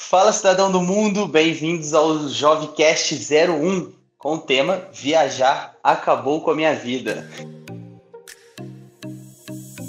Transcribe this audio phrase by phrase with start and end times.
[0.00, 6.54] Fala cidadão do mundo, bem-vindos ao Jovecast 01 com o tema Viajar acabou com a
[6.54, 7.28] minha vida.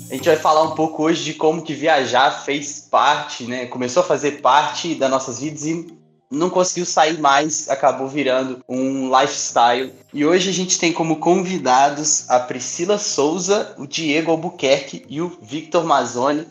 [0.10, 3.68] A gente vai falar um pouco hoje de como que viajar fez parte, né?
[3.68, 5.88] Começou a fazer parte das nossas vidas e
[6.30, 9.94] não conseguiu sair mais, acabou virando um lifestyle.
[10.12, 15.38] E hoje a gente tem como convidados a Priscila Souza, o Diego Albuquerque e o
[15.42, 16.46] Victor Mazzoni.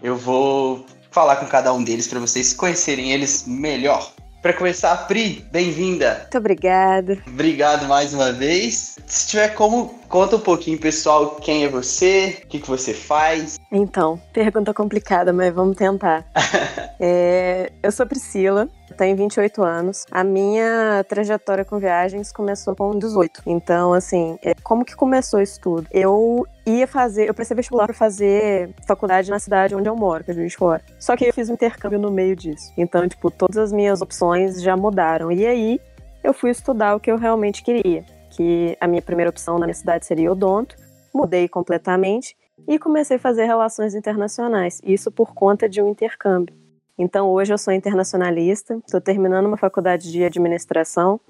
[0.00, 0.84] Eu vou
[1.18, 4.12] falar com cada um deles para vocês conhecerem eles melhor.
[4.40, 6.18] Para começar, Pri, bem-vinda.
[6.20, 7.18] Muito obrigada.
[7.26, 8.96] Obrigado mais uma vez.
[9.04, 13.58] Se tiver como, conta um pouquinho, pessoal, quem é você, o que, que você faz.
[13.72, 16.24] Então, pergunta complicada, mas vamos tentar.
[17.00, 20.04] é, eu sou Priscila, tenho 28 anos.
[20.10, 23.42] A minha trajetória com viagens começou com 18.
[23.46, 25.86] Então, assim, é, como que começou isso tudo?
[25.90, 30.32] Eu ia fazer, eu prestei vestibular para fazer faculdade na cidade onde eu moro, que
[30.32, 30.82] é Juiz de Fora.
[30.98, 32.72] Só que eu fiz um intercâmbio no meio disso.
[32.76, 35.30] Então, tipo, todas as minhas opções já mudaram.
[35.30, 35.80] E aí,
[36.22, 39.74] eu fui estudar o que eu realmente queria, que a minha primeira opção na minha
[39.74, 40.76] cidade seria odonto.
[41.14, 44.80] Mudei completamente e comecei a fazer relações internacionais.
[44.84, 46.54] Isso por conta de um intercâmbio.
[46.98, 51.20] Então, hoje eu sou internacionalista, estou terminando uma faculdade de administração.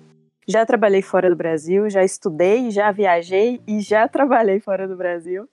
[0.47, 5.47] Já trabalhei fora do Brasil, já estudei, já viajei e já trabalhei fora do Brasil.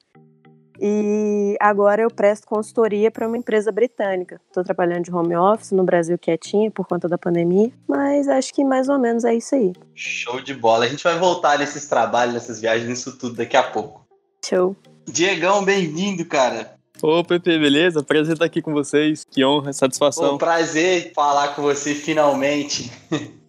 [0.80, 4.40] E agora eu presto consultoria para uma empresa britânica.
[4.48, 8.64] Estou trabalhando de home office no Brasil quietinho por conta da pandemia, mas acho que
[8.64, 9.74] mais ou menos é isso aí.
[9.94, 10.86] Show de bola.
[10.86, 14.06] A gente vai voltar nesses trabalhos, nessas viagens, nisso tudo daqui a pouco.
[14.46, 14.76] Show.
[15.06, 16.75] Diegão, bem-vindo, cara.
[17.02, 18.02] Ô, Pepe, beleza?
[18.04, 19.26] Prazer estar aqui com vocês.
[19.30, 20.36] Que honra, satisfação.
[20.36, 22.92] Um prazer falar com você finalmente.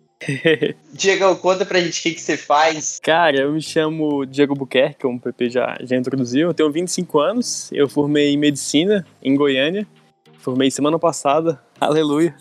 [0.93, 2.99] Diego, conta pra gente o que, que você faz.
[3.03, 6.49] Cara, eu me chamo Diego Buquerque, como o Pepe já, já introduziu.
[6.49, 9.87] Eu tenho 25 anos, eu formei em Medicina em Goiânia.
[10.39, 12.35] Formei semana passada, aleluia.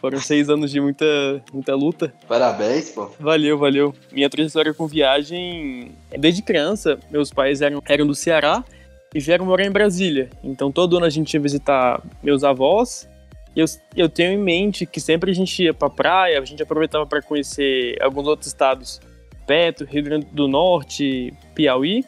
[0.00, 1.04] Foram seis anos de muita,
[1.52, 2.12] muita luta.
[2.26, 3.08] Parabéns, pô.
[3.20, 3.94] Valeu, valeu.
[4.10, 8.64] Minha trajetória com viagem, desde criança, meus pais eram, eram do Ceará
[9.14, 10.30] e vieram morar em Brasília.
[10.42, 13.08] Então todo ano a gente ia visitar meus avós.
[13.54, 16.62] E eu, eu tenho em mente que sempre a gente ia pra praia, a gente
[16.62, 19.00] aproveitava para conhecer alguns outros estados
[19.46, 22.04] perto, Rio Grande do Norte, Piauí.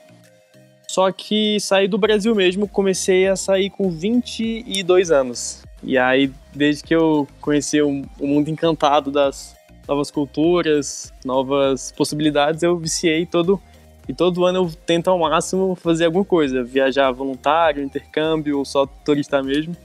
[0.88, 5.62] Só que saí do Brasil mesmo, comecei a sair com 22 anos.
[5.82, 9.54] E aí, desde que eu conheci o, o mundo encantado das
[9.86, 13.60] novas culturas, novas possibilidades, eu viciei todo
[14.08, 18.86] e todo ano eu tento ao máximo fazer alguma coisa, viajar voluntário, intercâmbio ou só
[18.86, 19.76] turista mesmo.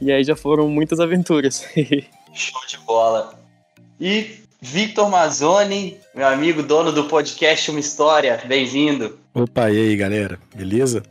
[0.00, 1.66] E aí já foram muitas aventuras.
[2.34, 3.34] Show de bola.
[4.00, 9.18] E Victor Mazzoni, meu amigo, dono do podcast Uma História, bem-vindo.
[9.34, 11.02] Opa, e aí galera, beleza?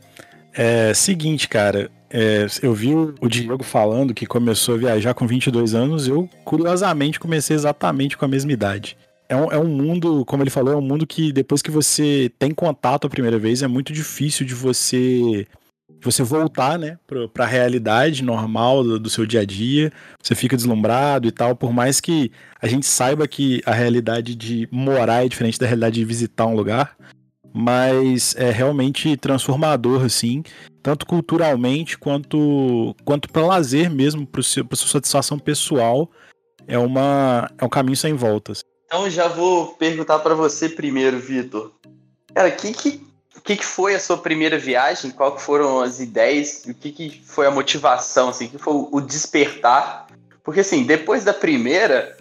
[0.54, 5.74] É seguinte, cara, é, eu vi o Diego falando que começou a viajar com 22
[5.74, 8.96] anos, eu curiosamente comecei exatamente com a mesma idade
[9.32, 12.30] é um, é um mundo, como ele falou, é um mundo que depois que você
[12.38, 15.46] tem contato a primeira vez, é muito difícil de você
[16.04, 16.98] você voltar, né,
[17.32, 21.54] para a realidade normal do, do, seu dia a dia, você fica deslumbrado e tal,
[21.54, 25.94] por mais que a gente saiba que a realidade de morar é diferente da realidade
[25.94, 26.96] de visitar um lugar,
[27.54, 30.42] mas é realmente transformador, assim,
[30.82, 36.10] tanto culturalmente quanto, quanto para lazer mesmo, para sua satisfação pessoal,
[36.66, 38.64] é, uma, é um caminho sem voltas.
[38.92, 41.72] Então já vou perguntar para você primeiro, Vitor.
[42.34, 43.00] Cara, o que, que,
[43.42, 45.10] que, que foi a sua primeira viagem?
[45.10, 46.64] Qual que foram as ideias?
[46.68, 48.28] O que, que foi a motivação?
[48.28, 50.08] Assim, o que foi o despertar?
[50.44, 52.18] Porque assim, depois da primeira,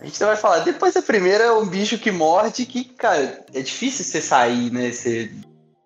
[0.00, 3.60] a gente vai falar, depois da primeira é um bicho que morde que, cara, é
[3.60, 4.90] difícil você sair, né?
[4.92, 5.30] Você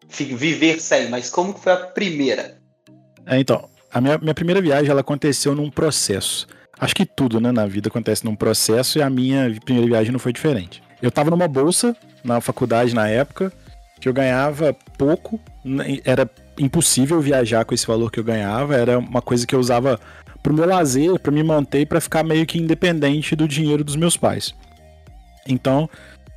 [0.08, 2.56] viver sem, mas como que foi a primeira?
[3.26, 6.46] É, então, a minha, minha primeira viagem ela aconteceu num processo.
[6.80, 10.18] Acho que tudo, né, na vida acontece num processo e a minha primeira viagem não
[10.18, 10.82] foi diferente.
[11.02, 13.52] Eu tava numa bolsa na faculdade na época,
[14.00, 15.38] que eu ganhava pouco,
[16.04, 20.00] era impossível viajar com esse valor que eu ganhava, era uma coisa que eu usava
[20.42, 24.16] pro meu lazer, para me manter, para ficar meio que independente do dinheiro dos meus
[24.16, 24.54] pais.
[25.46, 25.88] Então,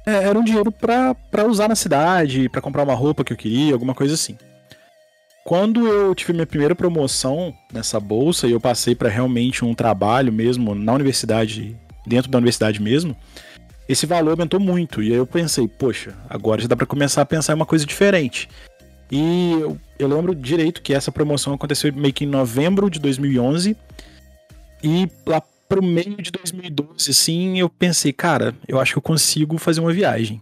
[0.05, 3.73] é, era um dinheiro para usar na cidade, para comprar uma roupa que eu queria,
[3.73, 4.37] alguma coisa assim.
[5.45, 10.31] Quando eu tive minha primeira promoção nessa bolsa e eu passei para realmente um trabalho
[10.31, 11.75] mesmo na universidade,
[12.07, 13.15] dentro da universidade mesmo,
[13.87, 15.03] esse valor aumentou muito.
[15.03, 17.85] E aí eu pensei, poxa, agora já dá para começar a pensar em uma coisa
[17.85, 18.47] diferente.
[19.11, 23.75] E eu, eu, lembro direito que essa promoção aconteceu meio que em novembro de 2011.
[24.81, 29.57] E lá pro meio de 2012, assim, eu pensei, cara, eu acho que eu consigo
[29.57, 30.41] fazer uma viagem.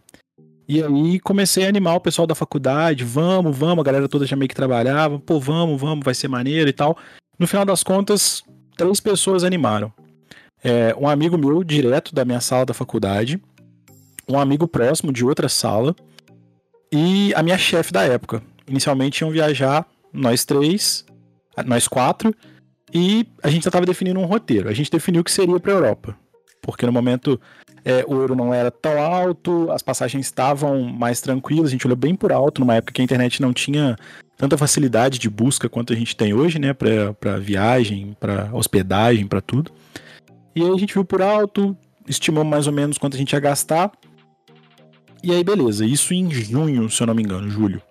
[0.68, 4.36] E aí comecei a animar o pessoal da faculdade, vamos, vamos, a galera toda já
[4.36, 6.98] meio que trabalhava, pô, vamos, vamos, vai ser maneiro e tal.
[7.38, 8.44] No final das contas,
[8.78, 9.92] três pessoas animaram.
[10.64, 13.42] É, um amigo meu, direto da minha sala da faculdade,
[14.30, 15.96] um amigo próximo de outra sala
[16.92, 18.42] e a minha chefe da época.
[18.68, 21.06] Inicialmente iam viajar nós três,
[21.66, 22.34] nós quatro,
[22.94, 24.70] e a gente já estava definindo um roteiro.
[24.70, 26.18] A gente definiu que seria para Europa,
[26.62, 27.40] porque no momento
[27.84, 31.98] é, o euro não era tão alto, as passagens estavam mais tranquilas, a gente olhou
[31.98, 33.96] bem por alto, numa época que a internet não tinha
[34.38, 39.42] tanta facilidade de busca quanto a gente tem hoje, né, para viagem, para hospedagem, para
[39.42, 39.72] tudo.
[40.56, 41.76] E aí a gente viu por alto,
[42.08, 43.92] estimou mais ou menos quanto a gente ia gastar.
[45.24, 47.82] E aí, beleza, isso em junho, se eu não me engano, julho.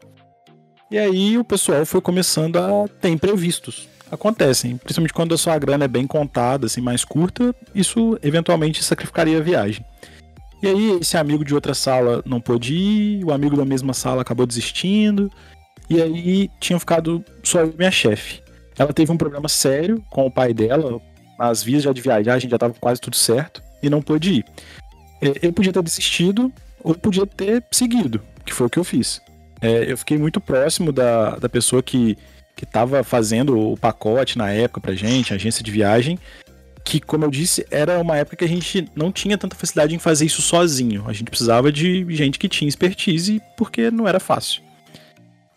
[0.91, 3.89] E aí o pessoal foi começando a ter imprevistos.
[4.11, 9.39] Acontecem, principalmente quando a sua grana é bem contada, assim, mais curta, isso eventualmente sacrificaria
[9.39, 9.85] a viagem.
[10.62, 14.23] E aí esse amigo de outra sala não pôde ir, o amigo da mesma sala
[14.23, 15.31] acabou desistindo,
[15.89, 18.43] e aí tinha ficado só minha chefe.
[18.77, 21.01] Ela teve um problema sério com o pai dela,
[21.39, 24.45] as vias já de viagem já estavam quase tudo certo, e não pôde ir.
[25.41, 26.53] Eu podia ter desistido,
[26.83, 29.21] ou podia ter seguido, que foi o que eu fiz.
[29.61, 32.17] É, eu fiquei muito próximo da, da pessoa que
[32.61, 36.19] que estava fazendo o pacote na época pra gente, agência de viagem,
[36.85, 39.99] que, como eu disse, era uma época que a gente não tinha tanta facilidade em
[39.99, 41.05] fazer isso sozinho.
[41.07, 44.61] A gente precisava de gente que tinha expertise porque não era fácil.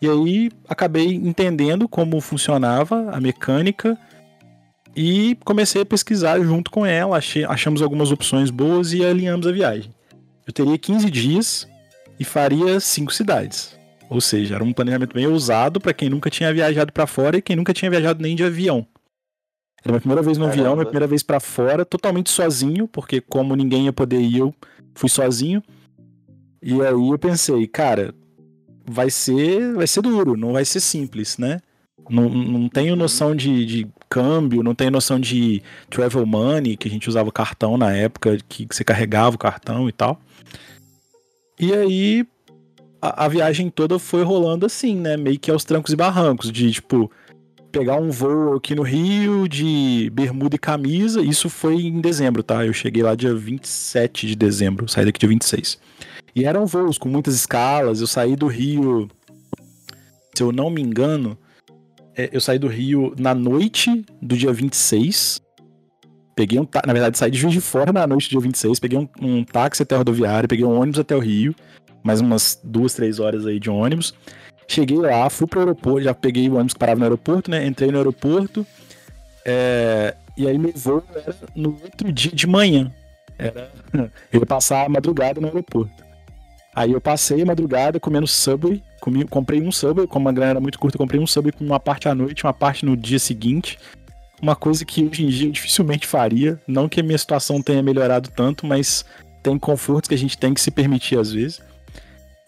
[0.00, 3.98] E aí acabei entendendo como funcionava a mecânica
[4.96, 7.18] e comecei a pesquisar junto com ela.
[7.18, 9.90] Achei, achamos algumas opções boas e alinhamos a viagem.
[10.46, 11.68] Eu teria 15 dias
[12.18, 13.76] e faria cinco cidades.
[14.14, 17.42] Ou seja, era um planejamento bem ousado para quem nunca tinha viajado para fora e
[17.42, 18.86] quem nunca tinha viajado nem de avião.
[19.82, 20.60] Era minha primeira vez no Caramba.
[20.60, 24.54] avião, minha primeira vez para fora, totalmente sozinho, porque como ninguém ia poder ir, eu
[24.94, 25.60] fui sozinho.
[26.62, 28.14] E aí eu pensei, cara,
[28.86, 31.60] vai ser, vai ser duro, não vai ser simples, né?
[32.08, 36.90] Não, não tenho noção de, de câmbio, não tenho noção de travel money, que a
[36.90, 40.20] gente usava cartão na época, que você carregava o cartão e tal.
[41.58, 42.24] E aí
[43.24, 45.16] a, viagem toda foi rolando assim, né?
[45.16, 47.10] Meio que aos trancos e barrancos, de tipo,
[47.70, 51.20] pegar um voo aqui no Rio de bermuda e camisa.
[51.20, 52.64] Isso foi em dezembro, tá?
[52.64, 55.78] Eu cheguei lá dia 27 de dezembro, saí daqui dia 26.
[56.34, 58.00] E eram voos com muitas escalas.
[58.00, 59.08] Eu saí do Rio,
[60.34, 61.36] se eu não me engano,
[62.16, 65.42] é, eu saí do Rio na noite do dia 26.
[66.36, 68.98] Peguei um na verdade, saí de Juiz de Fora na noite do dia 26, peguei
[68.98, 71.54] um, um táxi até a rodoviária, peguei um ônibus até o Rio
[72.04, 74.14] mais umas duas, três horas aí de ônibus.
[74.68, 77.66] Cheguei lá, fui pro aeroporto, já peguei o ônibus que parava no aeroporto, né?
[77.66, 78.66] Entrei no aeroporto.
[79.44, 82.92] É, e aí meu voo era no outro dia de manhã.
[83.38, 83.70] Era,
[84.32, 86.04] eu ia passar a madrugada no aeroporto.
[86.74, 90.60] Aí eu passei a madrugada comendo Subway, comi, comprei um Subway, como a grana era
[90.60, 93.78] muito curta, comprei um Subway com uma parte à noite, uma parte no dia seguinte.
[94.42, 96.60] Uma coisa que hoje em dia eu dificilmente faria.
[96.66, 99.04] Não que a minha situação tenha melhorado tanto, mas
[99.42, 101.62] tem confortos que a gente tem que se permitir às vezes.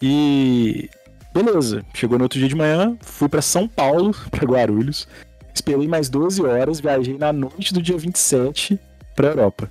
[0.01, 0.89] E
[1.33, 5.07] beleza, chegou no outro dia de manhã, fui para São Paulo, para Guarulhos.
[5.53, 8.79] Esperei mais 12 horas, viajei na noite do dia 27
[9.15, 9.69] para Europa.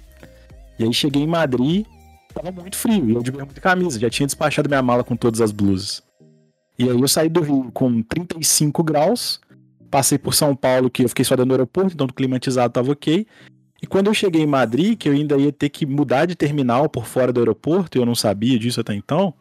[0.78, 1.86] E aí cheguei em Madrid,
[2.34, 5.40] tava muito frio, e eu de e camisa, já tinha despachado minha mala com todas
[5.40, 6.02] as blusas.
[6.78, 9.40] E aí eu saí do Rio com 35 graus,
[9.90, 12.92] passei por São Paulo, que eu fiquei só dentro do aeroporto, então o climatizado tava
[12.92, 13.26] ok.
[13.80, 16.88] E quando eu cheguei em Madrid, que eu ainda ia ter que mudar de terminal
[16.88, 19.32] por fora do aeroporto, e eu não sabia disso até então,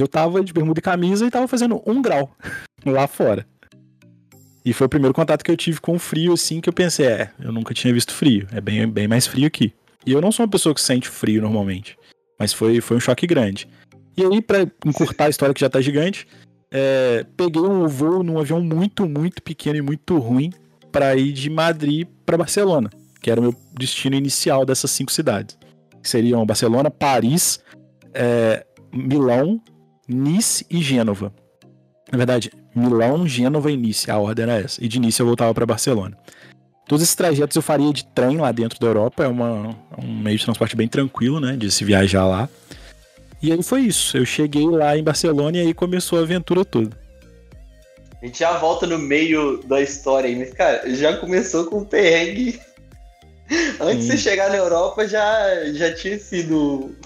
[0.00, 2.30] eu tava de bermuda e camisa e tava fazendo um grau
[2.86, 3.46] lá fora.
[4.64, 7.06] E foi o primeiro contato que eu tive com o frio, assim, que eu pensei,
[7.06, 8.46] é, eu nunca tinha visto frio.
[8.52, 9.72] É bem, bem mais frio aqui.
[10.04, 11.96] E eu não sou uma pessoa que sente frio normalmente.
[12.38, 13.68] Mas foi, foi um choque grande.
[14.16, 16.26] E aí, para encurtar a história que já tá gigante,
[16.70, 20.52] é, peguei um voo num avião muito, muito pequeno e muito ruim
[20.92, 22.90] para ir de Madrid para Barcelona,
[23.20, 25.58] que era o meu destino inicial dessas cinco cidades.
[26.02, 27.62] Seriam Barcelona, Paris,
[28.12, 29.60] é, Milão,
[30.08, 31.32] Nice e Gênova.
[32.10, 34.82] Na verdade, Milão, Gênova e Nice, a ordem era essa.
[34.82, 36.16] E de Nice eu voltava para Barcelona.
[36.86, 40.38] Todos esses trajetos eu faria de trem lá dentro da Europa, é uma, um meio
[40.38, 42.48] de transporte bem tranquilo, né, de se viajar lá.
[43.42, 46.96] E aí foi isso, eu cheguei lá em Barcelona e aí começou a aventura toda.
[48.20, 51.84] A gente já volta no meio da história aí, mas cara, já começou com o
[51.84, 52.58] perrengue.
[53.78, 56.96] Antes de você chegar na Europa já, já tinha sido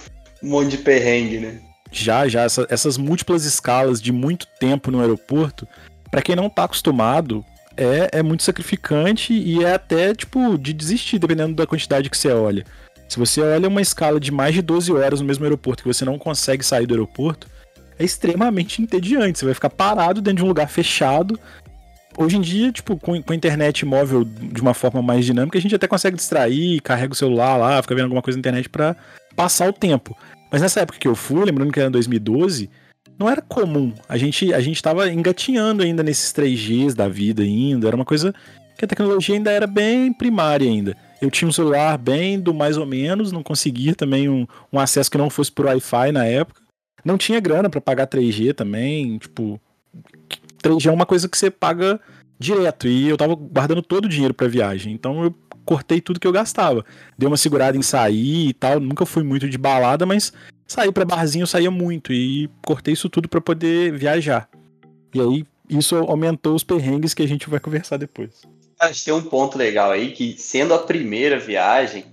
[0.43, 1.61] um monte de perrengue, né?
[1.93, 5.69] Já, já, essa, essas múltiplas escalas de muito tempo no aeroporto,
[6.11, 7.45] para quem não tá acostumado,
[7.77, 12.31] é, é muito sacrificante e é até, tipo, de desistir, dependendo da quantidade que você
[12.31, 12.65] olha.
[13.09, 16.05] Se você olha uma escala de mais de 12 horas no mesmo aeroporto que você
[16.05, 17.47] não consegue sair do aeroporto,
[17.99, 19.39] é extremamente entediante.
[19.39, 21.39] Você vai ficar parado dentro de um lugar fechado,
[22.17, 25.61] hoje em dia, tipo, com, com a internet móvel de uma forma mais dinâmica, a
[25.61, 28.97] gente até consegue distrair, carrega o celular lá, fica vendo alguma coisa na internet para
[29.35, 30.17] passar o tempo.
[30.53, 32.69] Mas nessa época que eu fui, lembrando que era em 2012,
[33.19, 33.95] não era comum.
[34.07, 38.35] A gente a gente tava engatinhando ainda nesses 3Gs da vida ainda, era uma coisa
[38.77, 40.95] que a tecnologia ainda era bem primária ainda.
[41.23, 45.11] Eu tinha um celular bem do mais ou menos, não conseguia também um, um acesso
[45.11, 46.61] que não fosse por Wi-Fi na época.
[47.05, 49.61] Não tinha grana para pagar 3G também, tipo,
[50.63, 51.99] 3G é uma coisa que você paga
[52.39, 54.93] direto e eu tava guardando todo o dinheiro para viagem.
[54.93, 56.85] Então eu cortei tudo que eu gastava.
[57.17, 60.33] Dei uma segurada em sair e tal, nunca fui muito de balada, mas
[60.67, 64.49] sair para barzinho eu saía muito e cortei isso tudo para poder viajar.
[65.15, 68.43] E aí isso aumentou os perrengues que a gente vai conversar depois.
[68.79, 72.05] Acho que tem um ponto legal aí que, sendo a primeira viagem,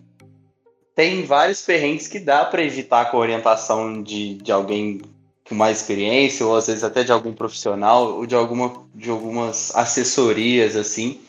[0.95, 5.01] tem vários perrengues que dá para evitar com a orientação de, de alguém
[5.47, 9.75] com mais experiência, ou às vezes até de algum profissional, ou de, alguma, de algumas
[9.75, 11.19] assessorias, assim,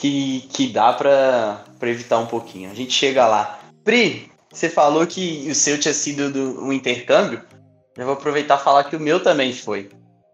[0.00, 2.70] que, que dá para evitar um pouquinho.
[2.70, 3.60] A gente chega lá.
[3.84, 7.42] Pri, você falou que o seu tinha sido do, um intercâmbio.
[7.96, 9.90] Eu vou aproveitar e falar que o meu também foi.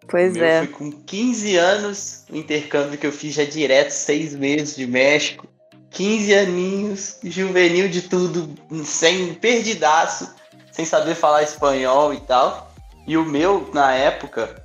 [0.09, 0.59] Pois é.
[0.59, 5.49] Foi com 15 anos o intercâmbio que eu fiz já direto, seis meses de México.
[5.91, 8.55] 15 aninhos, juvenil de tudo,
[8.85, 10.33] sem perdidaço,
[10.71, 12.73] sem saber falar espanhol e tal.
[13.05, 14.63] E o meu, na época,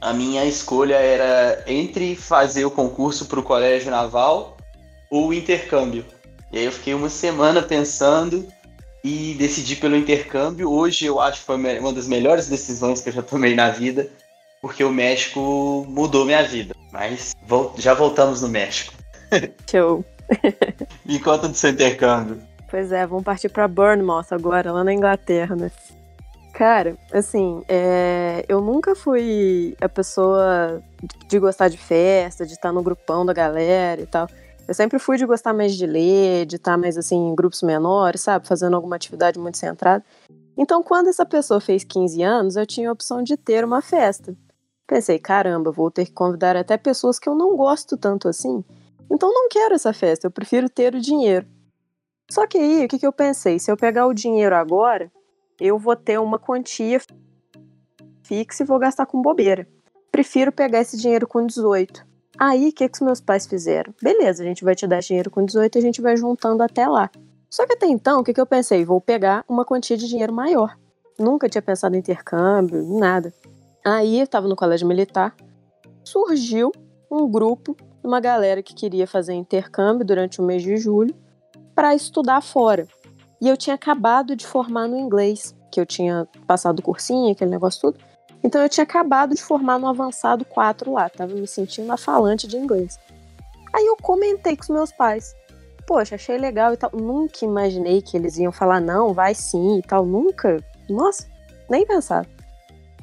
[0.00, 4.56] a minha escolha era entre fazer o concurso para o colégio naval
[5.10, 6.04] ou o intercâmbio.
[6.52, 8.46] E aí eu fiquei uma semana pensando
[9.02, 10.70] e decidi pelo intercâmbio.
[10.70, 14.08] Hoje eu acho que foi uma das melhores decisões que eu já tomei na vida
[14.60, 16.74] porque o México mudou minha vida.
[16.92, 17.34] Mas
[17.76, 18.94] já voltamos no México.
[19.70, 20.04] Show.
[21.04, 22.40] Me conta do seu intercâmbio.
[22.70, 25.70] Pois é, vamos partir para Bournemouth agora, lá na Inglaterra, né?
[26.58, 28.44] Cara, assim, é...
[28.48, 30.82] eu nunca fui a pessoa
[31.28, 34.26] de gostar de festa, de estar no grupão da galera e tal.
[34.66, 38.22] Eu sempre fui de gostar mais de ler, de estar mais assim em grupos menores,
[38.22, 38.48] sabe?
[38.48, 40.04] Fazendo alguma atividade muito centrada.
[40.56, 44.36] Então, quando essa pessoa fez 15 anos, eu tinha a opção de ter uma festa.
[44.84, 48.64] Pensei, caramba, vou ter que convidar até pessoas que eu não gosto tanto assim.
[49.08, 51.46] Então não quero essa festa, eu prefiro ter o dinheiro.
[52.28, 53.60] Só que aí, o que, que eu pensei?
[53.60, 55.08] Se eu pegar o dinheiro agora,
[55.60, 57.00] eu vou ter uma quantia
[58.22, 59.66] fixa e vou gastar com bobeira.
[60.10, 62.06] Prefiro pegar esse dinheiro com 18.
[62.38, 63.92] Aí, o que, que os meus pais fizeram?
[64.00, 66.86] Beleza, a gente vai te dar dinheiro com 18 e a gente vai juntando até
[66.86, 67.10] lá.
[67.50, 68.84] Só que até então, o que, que eu pensei?
[68.84, 70.78] Vou pegar uma quantia de dinheiro maior.
[71.18, 73.34] Nunca tinha pensado em intercâmbio, nada.
[73.84, 75.34] Aí eu estava no colégio militar,
[76.04, 76.70] surgiu
[77.10, 81.14] um grupo, uma galera que queria fazer intercâmbio durante o mês de julho
[81.74, 82.86] para estudar fora.
[83.40, 87.80] E eu tinha acabado de formar no inglês, que eu tinha passado cursinho, aquele negócio
[87.80, 88.00] tudo.
[88.42, 92.46] Então eu tinha acabado de formar no avançado 4 lá, tava me sentindo uma falante
[92.46, 92.98] de inglês.
[93.72, 95.34] Aí eu comentei com os meus pais.
[95.86, 96.90] Poxa, achei legal e tal.
[96.92, 100.04] Nunca imaginei que eles iam falar não, vai sim e tal.
[100.04, 100.62] Nunca.
[100.88, 101.26] Nossa,
[101.68, 102.26] nem pensava.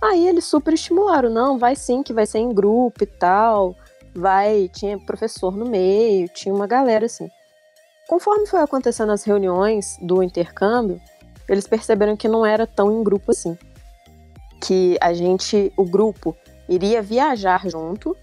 [0.01, 3.75] Aí eles super estimularam, não, vai sim, que vai ser em grupo e tal.
[4.13, 7.29] Vai, tinha professor no meio, tinha uma galera assim.
[8.07, 11.01] Conforme foi acontecendo as reuniões do intercâmbio,
[11.49, 13.57] eles perceberam que não era tão em grupo assim.
[14.61, 16.35] Que a gente, o grupo,
[16.69, 18.15] iria viajar junto,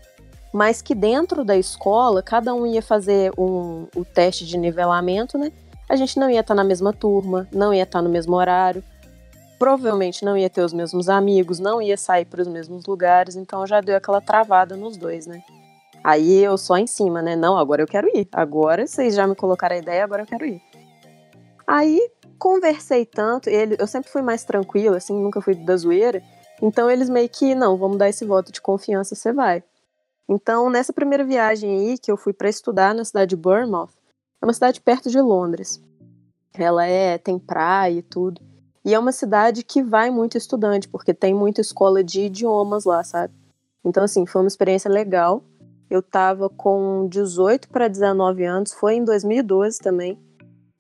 [0.53, 5.51] mas que dentro da escola, cada um ia fazer um, o teste de nivelamento, né?
[5.89, 8.85] A gente não ia estar na mesma turma, não ia estar no mesmo horário,
[9.59, 13.67] provavelmente não ia ter os mesmos amigos, não ia sair para os mesmos lugares, então
[13.67, 15.43] já deu aquela travada nos dois, né?
[16.05, 17.37] Aí eu só em cima, né?
[17.37, 18.29] Não, agora eu quero ir.
[18.33, 20.61] Agora vocês já me colocaram a ideia, agora eu quero ir.
[21.67, 26.21] Aí conversei tanto, ele, eu sempre fui mais tranquila, assim, nunca fui da zoeira.
[26.61, 29.63] Então eles meio que, não, vamos dar esse voto de confiança, você vai.
[30.29, 33.91] Então, nessa primeira viagem aí, que eu fui para estudar na cidade de Bournemouth,
[34.41, 35.83] é uma cidade perto de Londres.
[36.55, 38.41] Ela é, tem praia e tudo.
[38.85, 43.05] E é uma cidade que vai muito estudante, porque tem muita escola de idiomas lá,
[43.05, 43.35] sabe?
[43.85, 45.45] Então, assim, foi uma experiência legal.
[45.91, 50.19] Eu tava com 18 para 19 anos, foi em 2012 também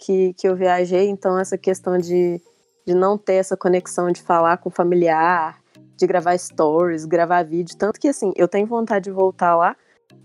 [0.02, 1.08] que, que eu viajei.
[1.08, 2.40] Então, essa questão de,
[2.86, 5.60] de não ter essa conexão de falar com familiar,
[5.96, 7.76] de gravar stories, gravar vídeo.
[7.76, 9.76] Tanto que, assim, eu tenho vontade de voltar lá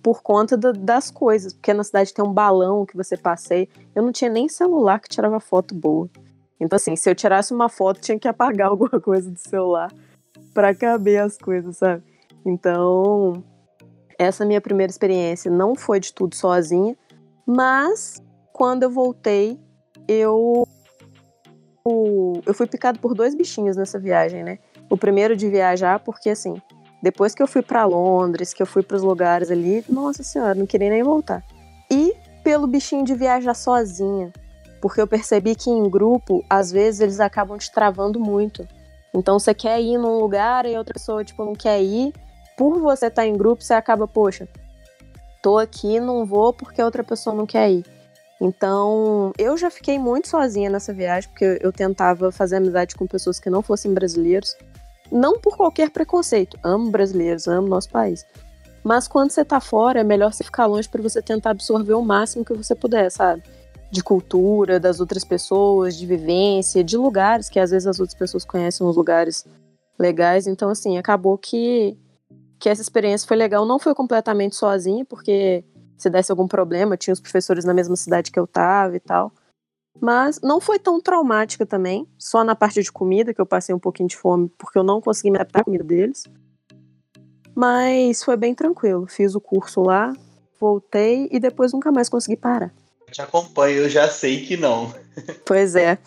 [0.01, 3.67] por conta do, das coisas, porque na cidade tem um balão que você passeia.
[3.95, 6.09] Eu não tinha nem celular que tirava foto boa.
[6.59, 9.93] Então, assim, se eu tirasse uma foto, tinha que apagar alguma coisa do celular
[10.53, 12.03] para caber as coisas, sabe?
[12.43, 13.43] Então,
[14.17, 16.95] essa minha primeira experiência não foi de tudo sozinha,
[17.45, 18.21] mas
[18.53, 19.59] quando eu voltei,
[20.07, 20.67] eu
[22.45, 24.59] eu fui picado por dois bichinhos nessa viagem, né?
[24.89, 26.61] O primeiro de viajar, porque assim,
[27.01, 30.55] Depois que eu fui para Londres, que eu fui para os lugares ali, nossa senhora,
[30.55, 31.43] não queria nem voltar.
[31.89, 34.33] E pelo bichinho de viajar sozinha,
[34.81, 38.67] porque eu percebi que em grupo, às vezes eles acabam te travando muito.
[39.13, 42.13] Então você quer ir num lugar e outra pessoa tipo não quer ir.
[42.57, 44.47] Por você estar tá em grupo, você acaba, poxa,
[45.41, 47.85] tô aqui, não vou porque outra pessoa não quer ir.
[48.41, 53.39] Então, eu já fiquei muito sozinha nessa viagem, porque eu tentava fazer amizade com pessoas
[53.39, 54.55] que não fossem brasileiros.
[55.11, 56.59] Não por qualquer preconceito.
[56.63, 58.25] Amo brasileiros, amo nosso país.
[58.83, 62.01] Mas quando você tá fora, é melhor você ficar longe para você tentar absorver o
[62.01, 63.43] máximo que você puder, sabe?
[63.91, 68.45] De cultura, das outras pessoas, de vivência, de lugares, que às vezes as outras pessoas
[68.45, 69.45] conhecem uns lugares
[69.97, 70.45] legais.
[70.45, 71.97] Então, assim, acabou que,
[72.59, 73.65] que essa experiência foi legal.
[73.65, 75.63] Não foi completamente sozinha, porque
[75.97, 79.31] se desse algum problema, tinha os professores na mesma cidade que eu tava e tal.
[79.99, 83.79] Mas não foi tão traumática também, só na parte de comida, que eu passei um
[83.79, 86.23] pouquinho de fome porque eu não consegui me adaptar à comida deles.
[87.55, 89.07] Mas foi bem tranquilo.
[89.07, 90.13] Fiz o curso lá,
[90.59, 92.71] voltei e depois nunca mais consegui parar.
[93.07, 94.93] Eu te acompanho, eu já sei que não.
[95.43, 95.97] Pois é.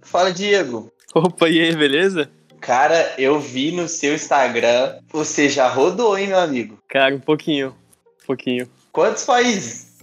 [0.00, 0.92] Fala, Diego.
[1.14, 2.30] Opa, e aí, beleza?
[2.62, 6.78] Cara, eu vi no seu Instagram, você já rodou, hein, meu amigo?
[6.88, 7.74] Cara, um pouquinho.
[8.22, 8.68] Um pouquinho.
[8.92, 9.98] Quantos países?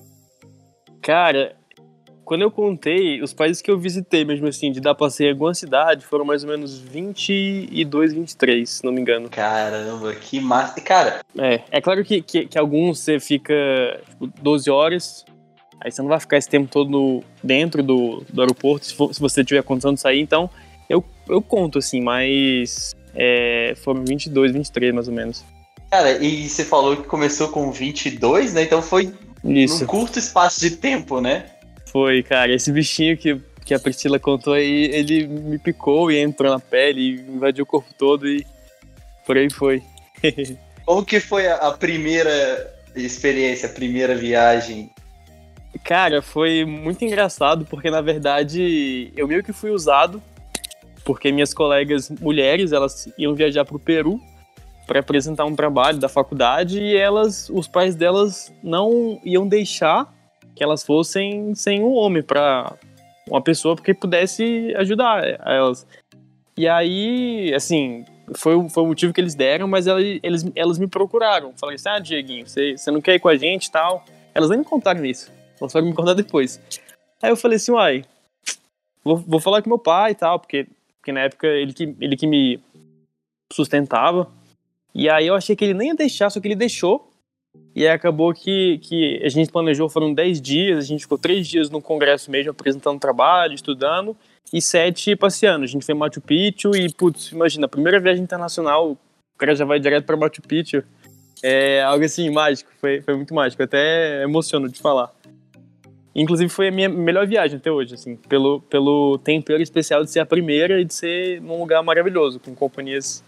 [1.01, 1.55] Cara,
[2.25, 5.53] quando eu contei, os países que eu visitei, mesmo assim, de dar passeio em alguma
[5.53, 9.29] cidade, foram mais ou menos 22, 23, se não me engano.
[9.29, 10.81] Caramba, que massa.
[10.81, 11.21] Cara.
[11.37, 13.53] É, é claro que, que, que alguns você fica
[14.09, 15.25] tipo, 12 horas,
[15.79, 19.21] aí você não vai ficar esse tempo todo dentro do, do aeroporto, se, for, se
[19.21, 20.49] você tiver condição de sair, então
[21.29, 25.43] eu, conto, assim, mas é, foram 22, 23 mais ou menos.
[25.89, 28.63] Cara, e você falou que começou com 22, né?
[28.63, 29.11] Então foi
[29.43, 29.81] Isso.
[29.81, 31.45] num curto espaço de tempo, né?
[31.91, 32.53] Foi, cara.
[32.53, 37.25] Esse bichinho que, que a Priscila contou aí, ele me picou e entrou na pele,
[37.27, 38.45] invadiu o corpo todo e
[39.25, 39.81] por aí foi.
[40.85, 44.91] Como que foi a, a primeira experiência, a primeira viagem?
[45.83, 50.21] Cara, foi muito engraçado porque na verdade eu meio que fui usado
[51.09, 54.21] porque minhas colegas mulheres, elas iam viajar pro Peru
[54.85, 60.13] para apresentar um trabalho da faculdade e elas, os pais delas não iam deixar
[60.55, 62.73] que elas fossem sem um homem para
[63.27, 65.87] uma pessoa que pudesse ajudar elas.
[66.55, 71.53] E aí, assim, foi, foi o motivo que eles deram, mas eles, elas me procuraram.
[71.57, 74.05] Falaram assim, ah, Dieguinho, você, você não quer ir com a gente e tal?
[74.35, 75.31] Elas nem me contaram isso.
[75.59, 76.61] Elas foram me contar depois.
[77.19, 78.05] Aí eu falei assim, uai,
[79.03, 80.67] vou, vou falar com meu pai e tal, porque,
[81.09, 82.59] porque na época ele que, ele que me
[83.51, 84.29] sustentava.
[84.93, 87.09] E aí eu achei que ele nem ia deixar, só que ele deixou.
[87.75, 91.47] E aí acabou que, que a gente planejou, foram 10 dias, a gente ficou 3
[91.47, 94.15] dias no congresso mesmo, apresentando trabalho, estudando,
[94.53, 95.63] e 7 passeando.
[95.63, 98.97] A gente foi em Machu Picchu e, putz, imagina, primeira viagem internacional, o
[99.37, 100.83] cara já vai direto para Machu Picchu.
[101.41, 105.11] É algo assim, mágico, foi, foi muito mágico, até emociono de falar.
[106.15, 110.19] Inclusive foi a minha melhor viagem até hoje, assim, pelo, pelo tempero especial de ser
[110.19, 113.23] a primeira e de ser num lugar maravilhoso, com companhias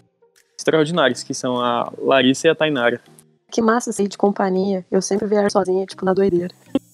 [0.57, 2.99] extraordinárias, que são a Larissa e a Tainara.
[3.51, 4.85] Que massa ser de companhia.
[4.89, 6.53] Eu sempre viajo sozinha, tipo, na doideira.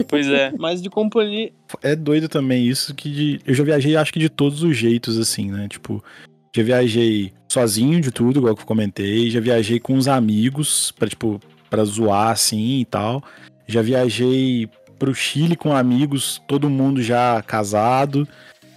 [0.09, 1.51] Pois é, mas de companhia.
[1.83, 3.41] É doido também isso que de...
[3.45, 5.67] eu já viajei, acho que de todos os jeitos, assim, né?
[5.67, 6.03] Tipo,
[6.55, 9.29] já viajei sozinho de tudo, igual que eu comentei.
[9.29, 13.23] Já viajei com os amigos, pra, tipo, pra zoar assim e tal.
[13.67, 18.27] Já viajei pro Chile com amigos, todo mundo já casado.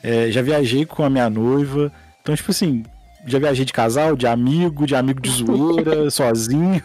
[0.02, 1.92] É, já viajei com a minha noiva.
[2.22, 2.85] Então, tipo assim,
[3.26, 6.83] já viajei de casal, de amigo, de amigo de zoeira, sozinho.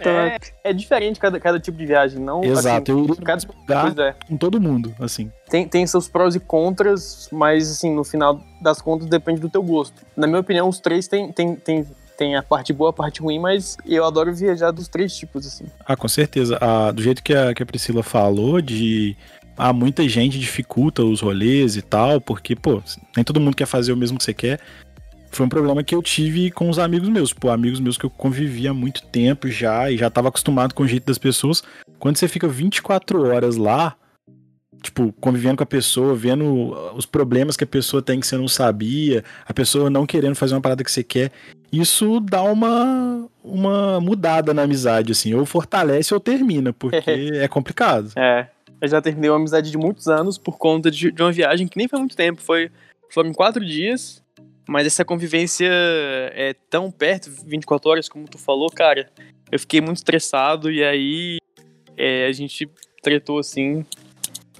[0.00, 2.40] É, é, diferente cada, cada tipo de viagem, não?
[2.40, 4.14] Assim, Exato, assim, eu cada lugar é.
[4.26, 5.30] com todo mundo, assim.
[5.48, 9.62] Tem, tem seus prós e contras, mas assim, no final das contas depende do teu
[9.62, 10.04] gosto.
[10.16, 11.86] Na minha opinião, os três tem, tem, tem,
[12.16, 15.64] tem a parte boa, a parte ruim, mas eu adoro viajar dos três tipos, assim.
[15.84, 16.58] Ah, com certeza.
[16.60, 19.16] Ah, do jeito que a, que a Priscila falou, de
[19.56, 22.82] ah, muita gente dificulta os rolês e tal, porque, pô,
[23.16, 24.60] nem todo mundo quer fazer o mesmo que você quer
[25.32, 27.32] foi um problema que eu tive com os amigos meus.
[27.32, 30.82] Pô, amigos meus que eu convivia há muito tempo já e já tava acostumado com
[30.82, 31.62] o jeito das pessoas.
[31.98, 33.96] Quando você fica 24 horas lá,
[34.82, 38.48] tipo, convivendo com a pessoa, vendo os problemas que a pessoa tem que você não
[38.48, 41.30] sabia, a pessoa não querendo fazer uma parada que você quer,
[41.72, 45.34] isso dá uma, uma mudada na amizade, assim.
[45.34, 46.98] Ou fortalece ou termina, porque
[47.40, 48.10] é complicado.
[48.16, 48.48] É.
[48.80, 51.78] Eu já terminei uma amizade de muitos anos por conta de, de uma viagem que
[51.78, 52.42] nem foi muito tempo.
[52.42, 52.70] Foi,
[53.08, 54.22] foram quatro dias
[54.66, 59.10] mas essa convivência é tão perto, 24 horas, como tu falou, cara.
[59.50, 61.38] Eu fiquei muito estressado e aí
[61.96, 62.68] é, a gente
[63.02, 63.84] tretou assim.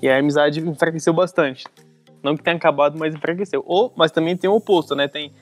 [0.03, 1.65] E a amizade enfraqueceu bastante.
[2.23, 3.62] Não que tenha acabado, mas enfraqueceu.
[3.65, 5.07] Ou, mas também tem o oposto, né?
[5.07, 5.33] Tem,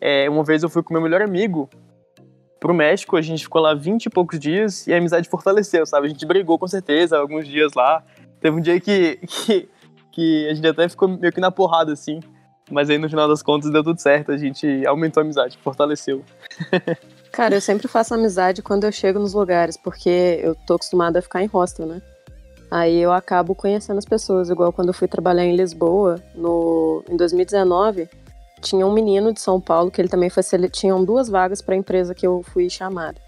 [0.00, 1.68] é, uma vez eu fui com meu melhor amigo
[2.60, 6.06] pro México, a gente ficou lá 20 e poucos dias e a amizade fortaleceu, sabe?
[6.06, 8.04] A gente brigou com certeza alguns dias lá.
[8.40, 9.68] Teve um dia que, que,
[10.12, 12.20] que a gente até ficou meio que na porrada, assim.
[12.70, 16.24] Mas aí no final das contas deu tudo certo, a gente aumentou a amizade, fortaleceu.
[17.32, 21.22] Cara, eu sempre faço amizade quando eu chego nos lugares, porque eu tô acostumada a
[21.22, 22.02] ficar em hostel, né?
[22.72, 27.18] Aí eu acabo conhecendo as pessoas, igual quando eu fui trabalhar em Lisboa, no, em
[27.18, 28.08] 2019,
[28.62, 31.76] tinha um menino de São Paulo que ele também foi tinham duas vagas para a
[31.76, 33.20] empresa que eu fui chamada.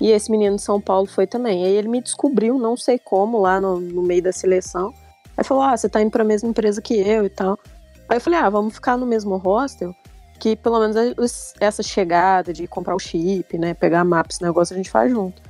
[0.00, 1.64] E esse menino de São Paulo foi também.
[1.64, 4.92] Aí ele me descobriu, não sei como, lá no, no meio da seleção.
[5.36, 7.56] Aí falou: Ah, você tá indo para a mesma empresa que eu e tal.
[8.08, 9.94] Aí eu falei: Ah, vamos ficar no mesmo hostel,
[10.40, 14.76] que pelo menos essa chegada de comprar o chip, né, pegar mapa, esse negócio a
[14.76, 15.40] gente faz junto.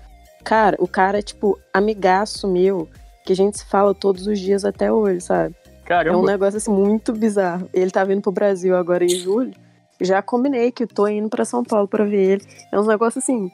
[0.44, 2.86] Cara, o cara é tipo amigaço meu,
[3.24, 5.54] que a gente se fala todos os dias até hoje, sabe?
[5.84, 6.16] Caramba.
[6.16, 7.68] É um negócio assim muito bizarro.
[7.72, 9.52] Ele tá vindo pro Brasil agora em julho.
[10.00, 12.44] Já combinei que tô indo para São Paulo para ver ele.
[12.72, 13.50] É um negócio assim